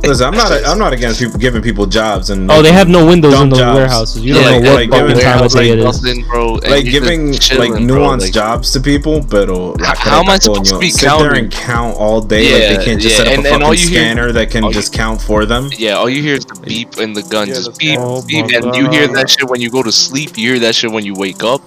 Listen, 0.03 0.27
I'm 0.27 0.35
not. 0.35 0.51
I'm 0.65 0.77
not 0.79 0.93
against 0.93 1.19
people 1.19 1.39
giving 1.39 1.61
people 1.61 1.85
jobs 1.85 2.29
and. 2.29 2.49
Oh, 2.51 2.61
they 2.61 2.71
have 2.71 2.87
no 2.89 3.05
windows 3.05 3.33
in 3.39 3.49
those 3.49 3.59
jobs. 3.59 3.77
warehouses. 3.77 4.23
You 4.23 4.35
Yeah, 4.35 4.41
don't 4.43 4.63
know 4.63 4.71
what 4.71 4.75
like 4.81 4.89
fucking 4.89 5.07
giving 5.07 5.23
time 5.23 5.43
of 5.45 5.51
day 5.51 5.75
like, 5.75 5.89
is. 5.89 6.03
nothing, 6.03 6.25
bro. 6.27 6.53
like 6.53 6.85
giving 6.85 7.33
just 7.33 7.53
like 7.53 7.69
chilling, 7.71 7.87
bro, 7.87 7.97
nuanced 7.97 8.21
like- 8.21 8.33
jobs 8.33 8.71
to 8.73 8.79
people, 8.79 9.23
pero 9.23 9.71
la 9.79 9.93
How 9.95 10.19
am 10.21 10.29
I 10.29 10.37
creta, 10.37 10.41
supposed 10.43 10.65
to 10.73 10.79
be 10.79 10.89
sit 10.89 11.09
there 11.17 11.33
and 11.35 11.51
count 11.51 11.97
all 11.97 12.21
day? 12.21 12.51
like 12.51 12.61
Yeah, 12.61 12.77
they 12.77 12.85
can't 12.85 13.01
just 13.01 13.17
yeah, 13.17 13.23
set 13.25 13.27
up 13.27 13.33
and- 13.37 13.45
a 13.47 13.53
and 13.53 13.63
all 13.63 13.69
fucking 13.71 13.83
you 13.83 13.89
hear- 13.89 13.99
scanner 14.03 14.31
that 14.33 14.51
can 14.51 14.63
all 14.63 14.69
you- 14.69 14.75
just 14.75 14.93
count 14.93 15.21
for 15.21 15.45
them. 15.45 15.69
Yeah, 15.77 15.93
all 15.95 16.09
you 16.09 16.21
hear 16.21 16.35
is 16.35 16.45
the 16.45 16.59
beep 16.61 16.97
and 16.97 17.15
the 17.15 17.23
gun. 17.23 17.47
Yeah, 17.47 17.55
just 17.55 17.77
beep, 17.79 17.99
Oh 17.99 18.21
beep, 18.23 18.45
and 18.53 18.75
you 18.75 18.89
hear 18.89 19.07
that 19.07 19.29
shit 19.29 19.47
when 19.49 19.61
you 19.61 19.69
go 19.69 19.81
to 19.83 19.91
sleep. 19.91 20.37
You 20.37 20.51
hear 20.51 20.59
that 20.59 20.75
shit 20.75 20.91
when 20.91 21.05
you 21.05 21.13
wake 21.15 21.40
up. 21.43 21.61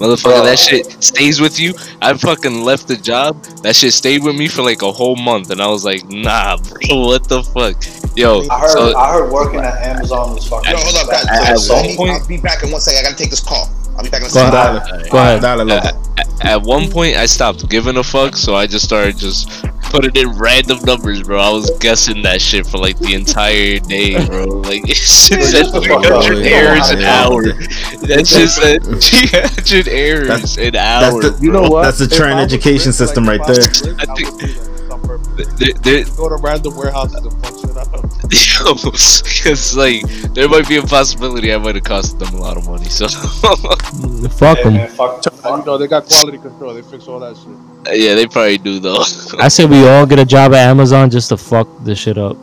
Motherfucker, 0.00 0.44
that 0.44 0.58
shit 0.58 0.86
stays 1.04 1.40
with 1.42 1.60
you. 1.60 1.74
I 2.00 2.14
fucking 2.14 2.62
left 2.62 2.88
the 2.88 2.96
job. 2.96 3.42
That 3.62 3.76
shit 3.76 3.92
stayed 3.92 4.24
with 4.24 4.34
me 4.34 4.48
for 4.48 4.62
like 4.62 4.80
a 4.82 4.90
whole 4.90 5.16
month, 5.16 5.50
and 5.50 5.60
I 5.60 5.66
was 5.68 5.84
like, 5.84 6.08
nah, 6.08 6.56
bro, 6.56 6.78
what 7.06 7.28
the 7.28 7.42
fuck? 7.42 7.76
Yo, 8.16 8.42
I 8.50 8.60
heard. 8.60 8.70
so 8.70 8.96
I 8.96 9.12
heard 9.12 9.30
working 9.30 9.60
at 9.60 9.74
Amazon 9.86 10.34
was 10.34 10.48
fucking. 10.48 10.70
Yo, 10.70 10.78
hold 10.78 10.96
up, 10.96 11.10
guys. 11.10 11.26
At- 11.26 11.50
at 11.52 11.58
So, 11.58 11.74
one 11.74 11.96
point- 11.96 12.10
I'll 12.12 12.26
be 12.26 12.38
back 12.38 12.62
in 12.62 12.70
one 12.70 12.80
second. 12.80 13.00
I 13.00 13.02
gotta 13.10 13.16
take 13.16 13.30
this 13.30 13.40
call. 13.40 13.68
I'll 13.96 14.02
be 14.04 14.08
back 14.10 14.22
in 14.22 14.28
a 14.28 14.32
Go 14.32 14.40
ahead. 14.48 15.10
Go 15.10 15.18
ahead. 15.18 15.40
Dale, 15.42 15.64
loco. 15.64 15.86
at, 15.86 15.94
at 16.46 16.62
one 16.62 16.90
point, 16.90 17.16
I 17.16 17.26
stopped 17.26 17.68
giving 17.68 17.98
a 17.98 18.02
fuck, 18.02 18.36
so 18.36 18.54
I 18.54 18.66
just 18.66 18.84
started 18.84 19.18
just 19.18 19.50
putting 19.90 20.14
in 20.16 20.38
random 20.38 20.78
numbers, 20.84 21.22
bro. 21.22 21.38
I 21.40 21.50
was 21.50 21.70
guessing 21.78 22.22
that 22.22 22.40
shit 22.40 22.66
for 22.66 22.78
like 22.78 22.98
the 22.98 23.14
entire 23.14 23.78
day, 23.80 24.24
bro. 24.26 24.44
Like 24.46 24.88
it 24.88 24.96
said 24.96 25.42
shut 25.42 25.72
the 25.72 25.80
fuck 25.82 26.06
up. 26.06 26.24
300 26.24 26.46
errors 26.46 26.90
an 26.90 27.00
Yeah. 27.00 27.24
hour. 27.26 27.42
That 27.42 28.26
shit 28.26 28.48
said 28.48 28.82
300 29.02 29.88
errors 29.88 30.28
That's- 30.28 30.56
an 30.58 30.76
hour. 30.76 31.20
the- 31.22 31.38
You 31.40 31.52
know 31.52 31.62
what? 31.68 31.82
That's 31.82 31.98
the 31.98 32.04
If 32.04 32.12
Trent 32.12 32.34
I 32.38 32.44
was 32.44 32.52
education 32.52 32.88
rich, 32.88 32.96
system 32.96 33.28
right 33.28 33.40
there. 33.46 33.60
I 33.98 34.02
I 34.02 34.14
think- 34.14 34.30
would 34.32 34.40
do 34.40 34.46
that 34.54 34.69
on 35.02 35.08
purpose. 35.08 35.46
There- 35.54 35.72
there- 35.82 36.04
Go 36.16 36.28
to 36.28 36.36
random 36.36 36.76
warehouses 36.76 37.24
and 37.24 37.42
punch 37.42 37.64
it 37.64 37.76
out. 37.76 37.90
because 38.30 39.76
like 39.76 40.02
there 40.34 40.48
might 40.48 40.68
be 40.68 40.76
a 40.76 40.82
possibility 40.82 41.52
I 41.52 41.58
might 41.58 41.74
have 41.74 41.84
cost 41.84 42.18
them 42.18 42.34
a 42.34 42.38
lot 42.40 42.56
of 42.56 42.68
money. 42.68 42.84
So 42.84 43.08
Fuck 44.28 44.62
them. 44.62 44.74
man, 44.74 44.88
fuck, 44.90 45.24
And, 45.26 45.34
fuck. 45.40 45.58
you 45.60 45.64
know, 45.64 45.78
they 45.78 45.86
got 45.88 46.06
quality 46.06 46.38
control. 46.38 46.74
They 46.74 46.82
fix 46.82 47.08
all 47.08 47.18
that 47.20 47.36
shit. 47.36 47.48
Uh, 47.88 47.92
yeah, 47.96 48.14
they 48.14 48.26
probably 48.26 48.58
do 48.58 48.78
though. 48.78 49.02
I 49.38 49.48
said 49.48 49.70
we 49.70 49.86
all 49.88 50.06
get 50.06 50.18
a 50.18 50.24
job 50.24 50.52
at 50.52 50.68
Amazon 50.68 51.10
just 51.10 51.30
to 51.30 51.36
fuck 51.36 51.66
this 51.82 51.98
shit 51.98 52.18
up. 52.18 52.36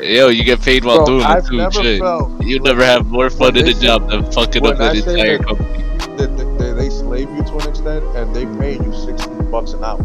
Yo, 0.00 0.28
you 0.28 0.44
get 0.44 0.60
paid 0.60 0.84
while 0.84 0.98
Bro, 0.98 1.06
doing 1.06 1.22
I've 1.24 1.44
it 1.44 1.48
too. 1.48 1.56
never 1.56 1.82
Shit. 1.82 2.00
felt 2.00 2.44
You 2.44 2.60
never 2.60 2.84
have 2.84 3.06
more 3.06 3.28
fun 3.30 3.56
in 3.56 3.66
a 3.66 3.74
job 3.74 4.08
than 4.08 4.30
fucking 4.30 4.64
up 4.64 4.78
when 4.78 4.88
an 4.90 4.96
entire 4.96 5.38
company. 5.38 5.82
that 6.16 6.36
that- 6.36 6.58
that 6.58 6.74
they 6.76 6.90
slave 6.90 7.28
you 7.30 7.42
to 7.42 7.55
an 7.86 7.96
extent, 7.98 8.16
and 8.16 8.34
they 8.34 8.46
pay 8.60 8.74
you 8.84 8.94
sixty 8.94 9.30
bucks 9.50 9.72
an 9.72 9.84
hour, 9.84 9.98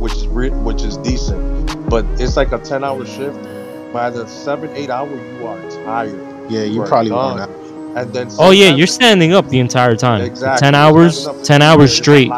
which 0.00 0.12
is 0.14 0.26
re- 0.28 0.50
which 0.50 0.82
is 0.82 0.96
decent. 0.98 1.88
But 1.88 2.04
it's 2.20 2.36
like 2.36 2.52
a 2.52 2.58
ten 2.58 2.84
hour 2.84 3.04
shift. 3.06 3.38
By 3.92 4.10
the 4.10 4.26
seven 4.26 4.70
eight 4.74 4.90
hour, 4.90 5.08
you 5.08 5.46
are 5.46 5.70
tired, 5.84 6.18
Yeah, 6.50 6.64
you 6.64 6.80
Right, 6.80 6.88
probably 6.88 7.10
done. 7.10 7.38
want 7.38 7.50
and 7.96 8.12
then 8.12 8.28
Oh 8.40 8.50
yeah, 8.50 8.70
you're 8.74 8.88
standing 8.88 9.32
up 9.32 9.48
the 9.48 9.60
entire 9.60 9.94
time. 9.94 10.22
exactly 10.22 10.64
Ten 10.66 10.74
hours, 10.74 11.28
ten 11.44 11.62
hours 11.62 11.94
straight. 11.94 12.28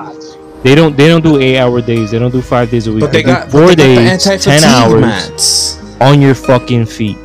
They 0.62 0.74
don't 0.74 0.96
they 0.98 1.08
don't 1.08 1.22
do 1.24 1.40
eight 1.40 1.56
hour 1.58 1.80
days. 1.80 2.10
They 2.10 2.18
don't 2.18 2.30
do 2.30 2.42
five 2.42 2.70
days 2.70 2.86
a 2.88 2.92
week. 2.92 3.00
But 3.00 3.12
they 3.12 3.22
do 3.22 3.28
got 3.28 3.50
four 3.50 3.68
but 3.68 3.78
they 3.78 3.94
got 3.94 4.04
the 4.04 4.10
days, 4.10 4.24
ten 4.44 4.62
anti-fatigue 4.62 4.64
hours 4.68 5.00
mats. 5.00 5.78
on 6.02 6.20
your 6.20 6.34
fucking 6.34 6.84
feet. 6.86 7.16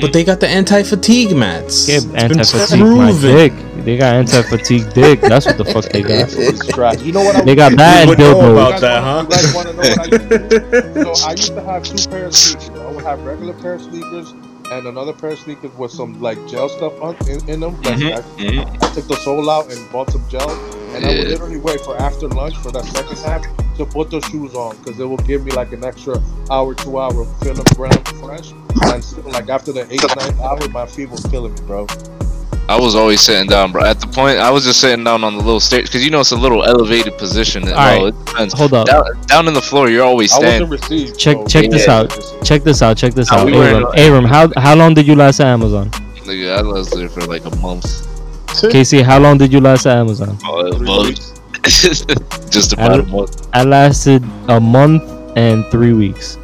But 0.00 0.12
they 0.12 0.22
got 0.22 0.38
the 0.38 0.48
anti-fatigue 0.48 1.34
mats. 1.36 1.88
Yeah, 1.88 1.96
It's 1.96 2.04
anti-fatigue 2.14 2.78
my 2.78 3.10
proven. 3.10 3.34
dick. 3.36 3.52
They 3.84 3.96
got 3.96 4.14
anti-fatigue 4.14 4.92
dick. 4.94 5.20
That's 5.20 5.46
what 5.46 5.58
the 5.58 5.64
fuck 5.64 5.84
they 5.86 6.02
got. 6.02 6.32
It's 6.32 6.66
trash. 6.68 7.00
You 7.02 7.12
know 7.12 7.22
what? 7.24 7.36
I 7.36 7.40
They 7.42 7.54
got 7.54 7.72
would- 7.72 7.78
that 7.80 7.94
You 7.94 8.00
and 8.00 8.08
would 8.10 8.18
know 8.18 8.34
dildos. 8.34 8.52
about 8.52 8.80
that, 8.80 9.02
huh? 9.02 9.22
You 9.22 9.28
guys 9.36 9.54
want 9.54 9.68
to 9.68 9.74
know 9.74 9.82
what 9.82 9.98
I 9.98 10.04
used 10.04 10.30
to 10.30 10.94
do? 10.94 11.14
So 11.14 11.26
I 11.26 11.30
used 11.32 11.54
to 11.54 11.62
have 11.62 11.82
two 11.82 12.08
pairs 12.10 12.54
of 12.54 12.62
sneakers. 12.62 12.80
I 12.80 12.90
would 12.92 13.04
have 13.04 13.20
regular 13.24 13.54
pair 13.54 13.74
of 13.74 13.82
sneakers 13.82 14.34
and 14.70 14.86
another 14.86 15.12
pair 15.12 15.30
of 15.30 15.38
sneakers 15.40 15.72
with 15.76 15.90
some 15.90 16.20
like 16.20 16.38
gel 16.48 16.68
stuff 16.68 16.92
on 17.02 17.16
in, 17.28 17.46
in 17.48 17.60
them. 17.60 17.74
Like, 17.82 17.96
Mhm, 17.96 18.16
I, 18.16 18.20
mhm. 18.40 18.82
I 18.82 18.94
took 18.94 19.08
the 19.08 19.16
sole 19.16 19.50
out 19.50 19.70
and 19.72 19.90
bought 19.90 20.10
some 20.10 20.24
gel, 20.30 20.48
and 20.94 21.04
I 21.04 21.08
would 21.08 21.28
literally 21.28 21.58
wait 21.58 21.80
for 21.80 21.96
after 22.00 22.28
lunch 22.28 22.56
for 22.58 22.70
that 22.72 22.84
second 22.86 23.18
half 23.18 23.42
to 23.78 23.84
put 23.86 24.10
those 24.10 24.24
shoes 24.26 24.54
on 24.54 24.76
because 24.76 24.98
it 25.00 25.04
will 25.04 25.16
give 25.18 25.44
me 25.44 25.50
like 25.52 25.72
an 25.72 25.84
extra 25.84 26.22
hour, 26.50 26.74
two 26.74 26.98
hour 26.98 27.24
feeling 27.42 27.64
ground 27.74 28.06
fresh. 28.20 28.52
And 28.52 29.32
like 29.32 29.48
after 29.48 29.72
the 29.72 29.86
eighth, 29.92 30.14
ninth 30.16 30.40
hour, 30.40 30.68
my 30.68 30.86
feet 30.86 31.10
was 31.10 31.24
killing 31.26 31.52
me, 31.54 31.60
bro. 31.66 31.86
I 32.72 32.80
was 32.80 32.94
always 32.94 33.20
sitting 33.20 33.48
down, 33.48 33.70
bro. 33.70 33.84
At 33.84 34.00
the 34.00 34.06
point, 34.06 34.38
I 34.38 34.50
was 34.50 34.64
just 34.64 34.80
sitting 34.80 35.04
down 35.04 35.24
on 35.24 35.36
the 35.36 35.42
little 35.44 35.60
stairs 35.60 35.88
because 35.90 36.02
you 36.02 36.10
know 36.10 36.20
it's 36.20 36.32
a 36.32 36.36
little 36.36 36.64
elevated 36.64 37.18
position. 37.18 37.64
Well, 37.64 37.74
Alright. 37.74 38.14
it 38.14 38.24
depends. 38.24 38.54
Hold 38.54 38.72
up. 38.72 38.86
Down, 38.86 39.04
down 39.26 39.46
in 39.48 39.52
the 39.52 39.60
floor, 39.60 39.90
you're 39.90 40.04
always 40.04 40.32
standing. 40.32 40.70
wasn't 40.70 40.90
received. 40.90 41.18
Check- 41.18 41.36
so- 41.36 41.46
check 41.46 41.70
this 41.70 41.86
out. 41.86 42.08
Check 42.42 42.62
this 42.64 42.80
out. 42.80 42.96
Check 42.96 43.12
this 43.12 43.30
Nah, 43.30 43.40
out. 43.40 43.46
we 43.46 43.52
were 43.52 43.68
in 43.68 43.82
Abram, 43.82 43.98
Abram, 43.98 44.24
how 44.24 44.50
how 44.56 44.74
long 44.74 44.94
did 44.94 45.06
you 45.06 45.14
last 45.14 45.40
at 45.40 45.48
Amazon? 45.48 45.90
Nigga, 46.24 46.58
I 46.58 46.62
was 46.62 46.88
there 46.90 47.10
for 47.10 47.20
like 47.26 47.44
a 47.44 47.54
month. 47.56 47.84
Casey, 48.70 49.02
how 49.02 49.18
long 49.18 49.36
did 49.36 49.52
you 49.52 49.60
last 49.60 49.84
at 49.86 49.98
Amazon? 49.98 50.38
Oh, 50.44 50.66
a 50.72 50.78
month. 50.78 51.20
Just 52.50 52.72
about 52.72 53.00
a 53.00 53.02
month. 53.04 53.48
I 53.52 53.64
lasted 53.64 54.24
a 54.48 54.58
month 54.60 55.02
and 55.36 55.66
three 55.66 55.92
weeks. 55.92 56.38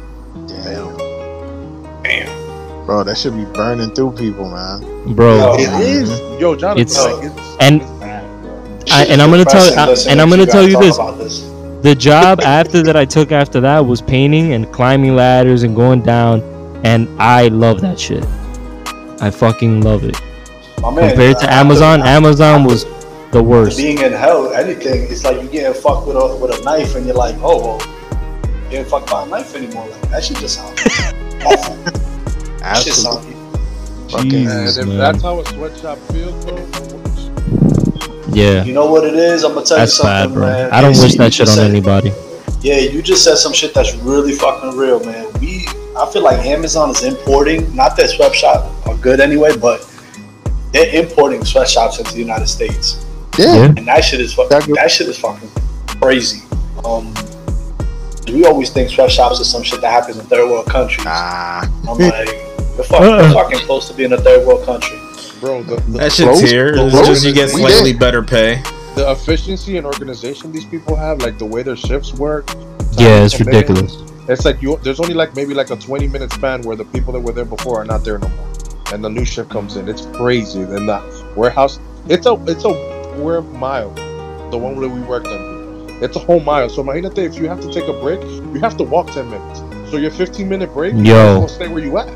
Damn. 2.89 2.95
Bro, 2.97 3.03
that 3.03 3.17
should 3.17 3.35
be 3.37 3.45
burning 3.45 3.91
through 3.91 4.11
people, 4.13 4.49
man. 4.49 5.13
Bro, 5.15 5.37
Yo, 5.37 5.53
It 5.55 5.79
is. 5.81 6.09
Yo, 6.41 6.55
Jonathan, 6.55 6.81
It's- 6.81 7.05
like, 7.05 7.23
it's, 7.25 7.57
and- 7.59 7.81
it's 7.81 7.91
bad. 7.91 8.25
I, 8.91 9.03
and 9.05 9.21
I'm 9.21 9.29
gonna 9.29 9.45
tell 9.45 9.61
I, 9.79 9.95
and 10.09 10.19
I'm 10.19 10.29
gonna 10.31 10.47
tell 10.47 10.67
you 10.67 10.79
this: 10.79 10.97
this. 11.19 11.41
the 11.83 11.93
job 11.93 12.41
after 12.41 12.81
that 12.81 12.95
I 12.97 13.05
took 13.05 13.31
after 13.31 13.59
that 13.61 13.85
was 13.85 14.01
painting 14.01 14.53
and 14.53 14.71
climbing 14.71 15.15
ladders 15.15 15.61
and 15.61 15.75
going 15.75 16.01
down, 16.01 16.41
and 16.83 17.07
I 17.21 17.49
love 17.49 17.81
that 17.81 17.99
shit. 17.99 18.25
I 19.21 19.29
fucking 19.29 19.81
love 19.81 20.03
it. 20.03 20.19
My 20.81 20.89
man, 20.89 21.09
Compared 21.09 21.37
to 21.39 21.43
after- 21.43 21.53
Amazon, 21.55 21.99
after- 21.99 22.09
Amazon 22.09 22.63
was 22.63 22.85
the 23.31 23.43
worst. 23.43 23.77
being 23.77 23.99
in 23.99 24.11
hell, 24.13 24.51
anything, 24.53 25.03
it's 25.11 25.23
like 25.23 25.39
you 25.43 25.47
getting 25.49 25.79
fucked 25.79 26.07
with 26.07 26.15
a 26.15 26.35
with 26.37 26.57
a 26.59 26.63
knife, 26.63 26.95
and 26.95 27.05
you're 27.05 27.15
like, 27.15 27.35
oh 27.43 27.59
well, 27.77 27.81
you 28.63 28.69
getting 28.71 28.89
fucked 28.89 29.11
by 29.11 29.21
a 29.23 29.27
knife 29.27 29.53
anymore. 29.55 29.87
Like 29.87 30.09
that 30.09 30.23
shit 30.23 30.37
just 30.37 30.55
sounds 30.57 30.81
awful. 31.45 32.08
That 32.69 32.77
shit 32.83 32.93
Absolutely. 32.93 33.33
sounds. 33.33 34.13
And 34.13 34.31
Jeez, 34.31 34.77
if 34.79 34.87
man. 34.87 34.97
that's 34.97 35.21
how 35.23 35.39
a 35.39 35.45
sweatshop 35.45 35.97
feels, 36.11 36.45
bro, 36.45 36.57
Yeah, 38.33 38.63
You 38.63 38.73
know 38.73 38.85
what 38.91 39.03
it 39.05 39.15
is? 39.15 39.43
I'm 39.43 39.53
gonna 39.53 39.65
tell 39.65 39.77
that's 39.77 39.97
you 39.97 40.03
bad, 40.03 40.21
something, 40.23 40.39
bro. 40.39 40.47
man. 40.47 40.71
I 40.71 40.81
don't 40.81 40.93
Casey, 40.93 41.03
wish 41.05 41.15
that 41.17 41.33
shit 41.33 41.47
just 41.47 41.57
on 41.57 41.63
said- 41.65 41.71
anybody. 41.71 42.11
Yeah, 42.61 42.77
you 42.77 43.01
just 43.01 43.23
said 43.23 43.37
some 43.37 43.53
shit 43.53 43.73
that's 43.73 43.95
really 43.97 44.33
fucking 44.33 44.77
real, 44.77 44.99
man. 45.03 45.25
We, 45.39 45.65
I 45.97 46.09
feel 46.11 46.21
like 46.23 46.45
Amazon 46.45 46.89
is 46.91 47.03
importing. 47.03 47.73
Not 47.75 47.95
that 47.97 48.09
sweatshop 48.09 48.85
are 48.87 48.95
good 48.97 49.19
anyway, 49.21 49.55
but 49.57 49.87
they're 50.73 50.93
importing 50.93 51.43
sweatshops 51.45 51.97
into 51.99 52.11
the 52.13 52.19
United 52.19 52.47
States, 52.47 53.05
Yeah. 53.37 53.63
and 53.65 53.87
that 53.87 54.03
shit 54.03 54.19
is 54.21 54.33
fucking. 54.33 54.57
Exactly. 54.57 54.73
That 54.75 54.91
shit 54.91 55.07
is 55.07 55.17
fucking 55.17 55.49
crazy. 56.01 56.41
Um, 56.85 57.13
we 58.27 58.45
always 58.45 58.69
think 58.69 58.89
sweatshops 58.89 59.39
are 59.39 59.43
some 59.45 59.63
shit 59.63 59.81
that 59.81 59.91
happens 59.91 60.17
in 60.17 60.25
third 60.25 60.49
world 60.49 60.65
countries. 60.67 61.03
nah, 61.05 61.61
I'm 61.87 61.97
like, 61.97 62.27
we're 62.79 62.85
fucking, 62.85 63.07
we're 63.07 63.19
uh-uh. 63.19 63.33
fucking 63.33 63.59
close 63.59 63.87
to 63.89 63.93
being 63.93 64.13
a 64.13 64.17
third 64.17 64.45
world 64.47 64.65
country. 64.65 64.97
bro. 65.39 65.63
The, 65.63 65.75
the, 65.75 65.97
That 65.99 66.11
shit's 66.11 66.39
close- 66.39 66.49
here. 66.49 66.73
It's 66.75 67.07
just 67.07 67.25
you 67.25 67.33
get 67.33 67.49
slightly 67.49 67.93
better 67.93 68.23
pay. 68.23 68.61
the 68.95 69.11
efficiency 69.11 69.77
and 69.77 69.85
organization 69.85 70.51
these 70.51 70.65
people 70.65 70.95
have, 70.95 71.21
like 71.21 71.37
the 71.37 71.45
way 71.45 71.61
their 71.63 71.75
shifts 71.75 72.13
work. 72.13 72.49
Yeah, 72.93 73.23
it's 73.23 73.37
time 73.37 73.47
commitment, 73.47 73.79
ridiculous. 73.91 74.29
It's 74.29 74.45
like 74.45 74.61
you. 74.61 74.77
There's 74.77 74.99
only 74.99 75.13
like 75.13 75.35
maybe 75.35 75.53
like 75.53 75.69
a 75.71 75.75
20 75.75 76.07
minute 76.07 76.31
span 76.33 76.61
where 76.63 76.75
the 76.75 76.85
people 76.85 77.13
that 77.13 77.19
were 77.19 77.33
there 77.33 77.45
before 77.45 77.81
are 77.81 77.85
not 77.85 78.03
there 78.03 78.17
no 78.17 78.27
more, 78.29 78.49
and 78.93 79.03
the 79.03 79.09
new 79.09 79.25
shift 79.25 79.49
comes 79.49 79.75
in. 79.75 79.87
It's 79.89 80.05
crazy. 80.07 80.63
Then 80.63 80.85
the 80.85 81.33
warehouse. 81.35 81.79
It's 82.07 82.25
a 82.25 82.33
it's 82.47 82.65
a 82.65 82.73
square 83.13 83.41
mile. 83.41 83.91
The 84.51 84.57
one 84.57 84.79
that 84.79 84.89
we 84.89 85.01
worked 85.01 85.27
on. 85.27 85.59
It's 86.01 86.15
a 86.15 86.19
whole 86.19 86.39
mile. 86.39 86.69
So 86.69 86.81
imagine 86.81 87.11
if 87.17 87.35
you 87.37 87.47
have 87.49 87.59
to 87.61 87.71
take 87.71 87.87
a 87.89 87.93
break, 88.01 88.21
you 88.21 88.59
have 88.61 88.77
to 88.77 88.83
walk 88.83 89.07
10 89.11 89.29
minutes. 89.29 89.59
So 89.91 89.97
your 89.97 90.11
15 90.11 90.47
minute 90.47 90.73
break, 90.73 90.93
you 90.95 91.03
Yo. 91.03 91.39
might 91.39 91.45
as 91.45 91.55
stay 91.55 91.67
where 91.67 91.83
you 91.83 91.97
at. 91.97 92.07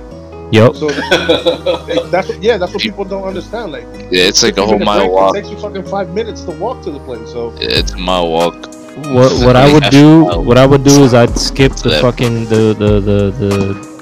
Yup. 0.54 0.76
So 0.76 0.88
that's 2.13 2.28
what, 2.30 2.42
yeah, 2.48 2.58
that's 2.58 2.74
what 2.74 2.82
people 2.82 3.06
don't 3.06 3.24
understand. 3.32 3.72
Like 3.72 3.86
Yeah, 4.16 4.30
it's 4.32 4.44
like 4.44 4.58
a 4.58 4.66
whole 4.66 4.80
mile 4.80 5.00
break, 5.00 5.12
walk. 5.12 5.36
It 5.36 5.42
takes 5.42 5.52
you 5.52 5.58
fucking 5.60 5.86
five 5.86 6.13
minutes 6.13 6.44
to 6.44 6.52
walk 6.52 6.84
to 6.84 6.92
the 6.92 7.00
place. 7.00 7.32
So 7.32 7.54
It's 7.60 7.92
a 7.94 7.98
mile 7.98 8.30
walk. 8.30 8.56
What 9.18 9.32
what 9.46 9.56
I 9.56 9.72
would 9.74 9.88
do 9.89 10.26
what 10.50 10.58
I 10.63 10.66
would 10.68 10.84
do 10.84 11.04
is 11.04 11.13
I'd 11.16 11.36
skip 11.38 11.74
the 11.86 11.92
fucking 12.06 12.46
the 12.54 12.62
the 12.84 12.92
the 13.10 13.20
the, 13.42 13.52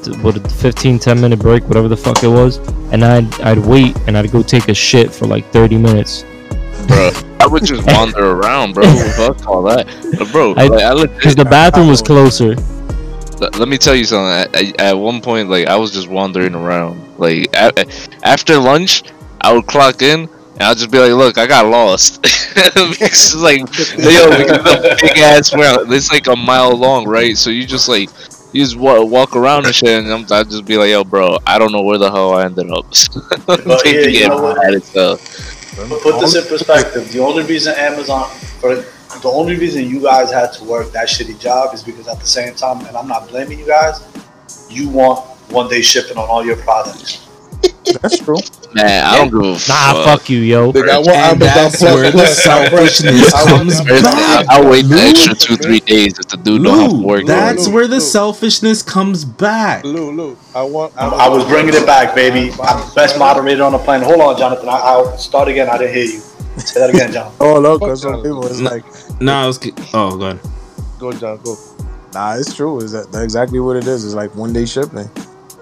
the 0.04 0.18
what 0.24 0.36
15 0.52 1.00
10 1.00 1.22
minute 1.22 1.40
break 1.40 1.64
whatever 1.70 1.88
the 1.88 1.96
fuck 1.96 2.22
it 2.24 2.28
was 2.28 2.58
and 2.92 3.06
I'd 3.06 3.30
I'd 3.42 3.60
wait 3.60 3.96
and 4.08 4.18
I'd 4.18 4.30
go 4.32 4.42
take 4.44 4.68
a 4.68 4.74
shit 4.74 5.14
for 5.14 5.28
like 5.28 5.46
30 5.54 5.78
minutes. 5.78 6.26
bro. 6.88 7.12
I 7.40 7.48
would 7.48 7.64
just 7.64 7.84
wander 7.96 8.32
around, 8.32 8.74
bro. 8.74 8.84
Fuck 9.16 9.48
all 9.48 9.62
that, 9.64 9.88
but 10.20 10.28
bro. 10.34 10.54
I- 10.56 10.68
like, 10.68 10.84
I 10.84 10.92
legit- 10.94 11.22
Cuz 11.22 11.36
the 11.36 11.46
bathroom 11.46 11.88
was 11.88 12.02
closer. 12.02 12.56
Let 13.41 13.67
me 13.67 13.77
tell 13.77 13.95
you 13.95 14.06
something. 14.06 14.54
At, 14.56 14.80
at- 14.80 14.97
one 14.97 15.21
point, 15.21 15.49
like 15.49 15.67
I 15.67 15.75
was 15.75 15.91
just 15.91 16.08
wandering 16.08 16.56
around. 16.56 17.19
Like 17.19 17.47
a, 17.54 17.86
after 18.23 18.58
lunch, 18.58 19.04
I 19.41 19.54
would 19.54 19.67
clock 19.67 20.01
in 20.01 20.30
and 20.54 20.63
I'll 20.63 20.75
just 20.75 20.91
be 20.91 20.99
like, 20.99 21.13
"Look, 21.13 21.38
I 21.38 21.47
got 21.47 21.65
lost." 21.65 22.19
it's 22.56 23.36
like, 23.36 23.62
yo, 23.62 24.30
because 24.38 24.63
the 24.63 24.97
big 25.01 25.17
ass 25.17 25.54
round. 25.56 25.91
It's 25.91 26.12
like 26.12 26.27
a 26.27 26.36
mile 26.36 26.75
long, 26.75 27.08
right? 27.08 27.38
So 27.38 27.49
you 27.49 27.65
just 27.65 27.89
like. 27.89 28.10
You 28.54 28.62
just 28.65 28.75
wa- 28.75 29.01
walk 29.01 29.38
around 29.38 29.65
and 29.65 29.73
shit, 29.73 30.04
and 30.04 30.12
I'm, 30.12 30.25
I'd 30.30 30.49
just 30.49 30.65
be 30.65 30.75
like, 30.75 30.89
"Yo, 30.89 31.06
bro, 31.06 31.38
I 31.47 31.58
don't 31.58 31.71
know 31.71 31.84
where 31.84 31.97
the 31.97 32.12
hell 32.12 32.34
I 32.34 32.43
ended 32.43 32.69
up." 32.69 32.86
But 33.45 33.65
yeah, 33.86 34.08
you 34.08 34.27
know 34.27 34.41
what? 34.41 34.58
mad 34.58 34.73
as 34.73 34.91
hell. 34.91 35.15
But 35.88 36.01
put 36.01 36.19
this 36.19 36.36
in 36.36 36.45
perspective. 36.45 37.10
The 37.13 37.19
only 37.19 37.43
reason 37.45 37.73
Amazon, 37.77 38.30
for 38.60 38.84
the 39.21 39.30
only 39.30 39.56
reason 39.58 39.88
you 39.88 40.02
guys 40.02 40.32
had 40.32 40.54
to 40.54 40.63
work 40.63 40.91
that 40.93 41.08
shitty 41.08 41.39
job 41.39 41.74
is 41.74 41.84
because 41.84 42.08
at 42.08 42.19
the 42.19 42.26
same 42.28 42.56
time, 42.56 42.86
and 42.86 42.95
I'm 42.95 43.08
not 43.08 43.28
blaming 43.30 43.60
you 43.60 43.65
guys, 43.65 44.02
you 44.69 44.89
want 44.89 45.19
one 45.52 45.69
day 45.69 45.82
shipping 45.82 46.17
on 46.17 46.30
all 46.30 46.45
your 46.45 46.58
products. 46.58 47.28
That's 48.02 48.17
true. 48.19 48.38
Man, 48.74 49.04
I 49.06 49.17
don't 49.17 49.30
give 49.30 49.41
a 49.41 49.43
Nah, 49.43 49.93
fuck. 49.93 50.06
fuck 50.21 50.30
you, 50.30 50.39
yo. 50.39 50.71
Nigga, 50.71 50.86
got 50.86 51.06
one 51.06 51.15
Amazon 51.15 51.39
that's 51.39 51.82
where 51.82 52.12
the 52.12 52.26
selfishness 52.26 53.32
comes 53.34 53.82
back. 53.82 54.06
I, 54.06 54.45
I 54.50 54.69
wait 54.69 54.84
the 54.84 54.95
extra 54.97 55.36
two, 55.36 55.58
three 55.58 55.82
days 55.82 56.17
if 56.17 56.28
the 56.28 56.38
dude 56.38 56.63
don't 56.63 56.80
have 56.80 56.91
to 56.91 57.06
work. 57.06 57.26
that's 57.26 57.67
Lou, 57.67 57.74
where 57.74 57.88
the 57.88 57.95
Lou. 57.95 58.00
selfishness 58.00 58.82
comes 58.82 59.26
back. 59.26 59.84
Lou, 59.84 60.12
Lou, 60.12 60.38
I 60.56 60.63
want. 60.63 60.93
I, 60.97 61.08
I 61.08 61.28
was 61.30 61.43
bringing 61.45 61.74
it 61.74 61.86
back, 61.86 62.15
baby. 62.15 62.52
I'm 62.63 62.88
the 62.88 62.93
best 62.95 63.19
moderator 63.19 63.63
on 63.63 63.74
the 63.74 63.80
planet. 63.80 64.08
Hold 64.08 64.21
on, 64.21 64.38
Jonathan. 64.38 64.69
I, 64.69 64.78
I'll 64.78 65.17
start 65.17 65.50
again. 65.50 65.67
I 65.67 65.78
didn't 65.78 65.93
hear 65.93 66.06
you. 66.06 66.21
Say 66.58 66.80
that 66.82 66.90
again, 66.90 67.12
Jonathan. 67.12 67.38
Oh 67.40 67.60
look, 67.60 67.82
cause 67.82 68.02
some 68.02 68.22
people 68.22 68.46
it's 68.48 68.60
like, 68.62 68.84
No, 69.22 69.34
I 69.34 69.48
was. 69.48 69.60
Oh, 69.94 70.18
go 70.18 70.26
ahead. 70.26 70.40
Go, 71.00 71.12
John, 71.14 71.40
go. 71.44 71.56
nah, 72.14 72.36
it's 72.36 72.54
true. 72.54 72.80
Is 72.82 72.92
that 72.92 73.08
exactly 73.24 73.60
what 73.60 73.76
it 73.78 73.88
is? 73.88 74.06
It's 74.06 74.14
like 74.14 74.36
one 74.36 74.54
day 74.54 74.66
shipping, 74.66 75.10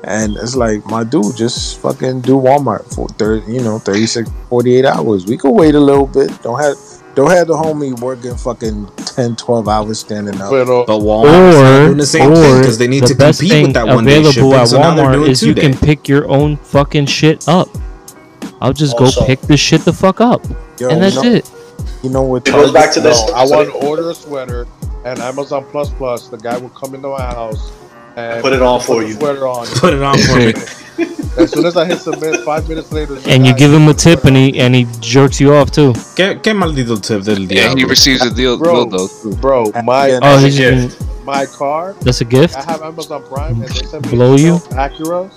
and 0.04 0.36
it's 0.38 0.56
like 0.56 0.86
my 0.88 1.04
dude 1.04 1.36
just 1.38 1.80
fucking 1.80 2.22
do 2.22 2.34
Walmart 2.36 2.94
for 2.94 3.08
thirty, 3.10 3.54
you 3.54 3.62
know, 3.62 3.80
36, 3.80 4.30
48 4.50 4.86
hours. 4.86 5.26
We 5.26 5.38
could 5.38 5.52
wait 5.52 5.76
a 5.76 5.80
little 5.80 6.08
bit. 6.08 6.30
Don't 6.42 6.60
have 6.60 6.76
don't 7.16 7.32
have 7.32 7.48
the 7.48 7.54
homie 7.54 7.98
working 8.00 8.36
fucking 8.36 8.88
10, 8.98 9.36
12 9.36 9.68
hours 9.68 10.00
standing 10.00 10.40
up. 10.42 10.50
Pero, 10.52 10.86
But 10.86 10.98
uh, 10.98 11.00
Walmart 11.02 11.24
not 11.54 11.82
Or, 11.82 11.86
doing 11.88 11.98
the 11.98 12.06
same 12.06 12.34
thing 12.34 12.58
because 12.60 12.78
they 12.78 12.88
need 12.88 13.04
the 13.04 13.08
to 13.08 13.16
best 13.16 13.40
compete 13.40 13.52
thing 13.52 13.64
with 13.68 13.74
that 13.76 13.88
one 13.88 14.06
day 14.06 14.24
shipping. 14.32 14.54
at 14.54 14.66
So 14.68 14.78
now 14.80 14.96
they're 14.96 15.06
Walmart 15.06 15.14
doing 15.14 15.32
is 15.32 15.42
you 15.44 15.54
day. 15.54 15.62
can 15.62 15.74
pick 15.78 16.08
your 16.08 16.30
own 16.30 16.56
fucking 16.58 17.08
shit 17.08 17.48
up. 17.48 17.68
I'll 18.62 18.74
just 18.74 18.98
go 18.98 19.10
pick 19.26 19.42
the 19.42 19.58
shit 19.58 19.82
the 19.82 19.92
fuck 19.94 20.22
up, 20.22 20.46
Yo, 20.80 20.90
and 20.90 21.02
that's 21.02 21.16
you 21.16 21.24
know, 21.24 21.36
it. 21.36 21.52
You 22.04 22.10
know 22.10 22.24
what? 22.24 22.48
It 22.48 22.52
goes 22.52 22.72
back 22.72 22.94
to 22.94 23.02
this. 23.02 23.18
no, 23.28 23.34
I 23.34 23.46
want 23.46 23.68
to 23.70 23.74
order 23.88 24.10
a 24.10 24.16
sweater, 24.16 24.68
and 25.06 25.20
Amazon 25.20 25.66
Plus 25.72 25.90
Plus. 25.92 26.28
The 26.30 26.38
guy 26.38 26.58
will 26.58 26.70
come 26.70 26.96
into 26.96 27.10
my 27.10 27.22
house 27.22 27.72
and 28.16 28.42
Put 28.42 28.54
it 28.54 28.62
on 28.62 28.80
for 28.80 28.96
put 28.96 29.02
the 29.04 29.08
you. 29.10 29.14
Sweater 29.16 29.48
on. 29.48 29.68
Put 29.76 29.94
it 29.94 30.02
on 30.02 30.18
for 30.18 30.38
me. 30.38 30.54
as 31.38 31.52
soon 31.52 31.66
as 31.66 31.78
I 31.78 31.86
hit 31.86 32.00
submit, 32.00 32.42
five 32.44 32.68
minutes 32.68 32.92
later, 32.92 33.18
And 33.28 33.46
you 33.46 33.54
give 33.56 33.72
him 33.74 33.88
a 33.88 33.94
tip, 33.94 34.26
and 34.26 34.36
he 34.36 34.60
and 34.60 34.74
he 34.76 34.86
jerks 35.00 35.40
you 35.40 35.54
off 35.54 35.72
too. 35.72 35.94
¿Qué, 36.16 36.42
qué 36.42 36.54
maldito 36.54 37.02
tip 37.02 37.24
del 37.24 37.40
Yeah, 37.42 37.70
he 37.70 37.76
diablo? 37.76 37.88
receives 37.90 38.26
a 38.26 38.34
deal, 38.34 38.58
Bro. 38.58 38.86
dildo. 38.88 39.42
Bro, 39.42 39.72
my 39.84 40.12
Oh, 40.12 40.20
That's 40.20 40.44
a 40.44 40.46
he's 40.48 40.58
gift. 40.58 41.26
my 41.26 41.46
car. 41.46 41.94
that's 42.02 42.22
a 42.22 42.26
gift. 42.26 42.56
I 42.56 42.64
have 42.64 42.82
Amazon 42.82 43.24
Prime, 43.24 43.62
and 43.62 43.70
they 43.70 43.86
send 43.86 44.06
me 44.06 44.12
Blow 44.12 44.36
you? 44.36 44.56
Acura. 44.76 45.30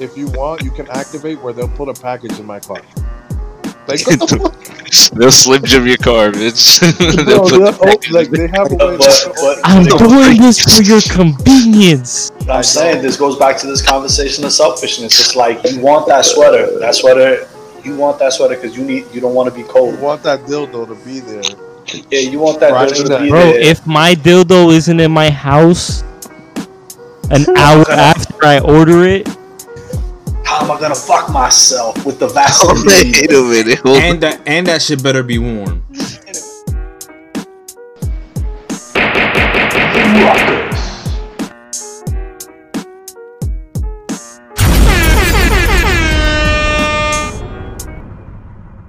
If 0.00 0.16
you 0.16 0.28
want, 0.28 0.62
you 0.62 0.70
can 0.70 0.88
activate 0.90 1.40
where 1.42 1.52
they'll 1.52 1.68
put 1.68 1.88
a 1.88 1.94
package 2.00 2.38
in 2.38 2.46
my 2.46 2.60
car. 2.60 2.80
Like, 3.86 4.00
what 4.06 4.18
the 4.20 4.26
fuck? 4.38 4.79
They'll 5.14 5.30
slim 5.30 5.64
jim 5.64 5.86
your 5.86 5.96
car, 5.98 6.30
bitch. 6.32 6.80
They'll 6.98 7.44
they'll 7.44 7.72
the 7.72 8.08
like 8.10 8.30
they 8.30 8.48
have 8.48 8.72
a 8.72 8.76
way. 8.76 8.96
But, 8.98 9.32
but, 9.36 9.58
I'm 9.62 9.84
doing 9.84 10.38
this 10.38 10.58
for 10.58 10.82
your 10.82 11.00
convenience. 11.02 12.32
I'm 12.48 12.62
saying 12.64 13.00
this 13.02 13.16
goes 13.16 13.36
back 13.38 13.56
to 13.58 13.66
this 13.68 13.86
conversation 13.86 14.44
of 14.44 14.52
selfishness. 14.52 15.20
It's 15.20 15.36
like 15.36 15.62
you 15.70 15.80
want 15.80 16.08
that 16.08 16.24
sweater. 16.24 16.78
That 16.80 16.94
sweater. 16.96 17.46
You 17.84 17.96
want 17.96 18.18
that 18.18 18.32
sweater 18.32 18.56
because 18.56 18.76
you 18.76 18.84
need. 18.84 19.06
You 19.12 19.20
don't 19.20 19.34
want 19.34 19.48
to 19.48 19.54
be 19.54 19.60
You 19.60 19.68
cold. 19.68 20.00
want 20.00 20.22
that 20.24 20.40
dildo 20.40 20.86
to 20.88 20.94
be 21.04 21.20
there. 21.20 21.42
Yeah, 22.10 22.28
you 22.28 22.40
want 22.40 22.58
that 22.60 22.72
Right. 22.72 22.90
dildo 22.90 23.08
to 23.16 23.22
be 23.22 23.28
Bro, 23.30 23.38
there. 23.38 23.52
Bro, 23.52 23.60
if 23.60 23.86
my 23.86 24.14
dildo 24.14 24.72
isn't 24.72 24.98
in 24.98 25.12
my 25.12 25.30
house 25.30 26.02
an 27.30 27.46
hour 27.56 27.88
after 27.90 28.44
I 28.44 28.58
order 28.58 29.04
it, 29.06 29.28
how 30.50 30.64
am 30.64 30.70
I 30.72 30.80
gonna 30.80 30.96
fuck 30.96 31.30
myself 31.30 32.04
with 32.04 32.18
the 32.18 32.26
Vaseline? 32.26 32.84
Wait 32.84 33.30
a 33.30 33.40
minute. 33.40 33.78
Hold 33.78 33.98
and 33.98 34.20
that 34.20 34.42
and 34.46 34.66
that 34.66 34.82
shit 34.82 35.00
better 35.00 35.22
be 35.22 35.38
warm. 35.38 35.84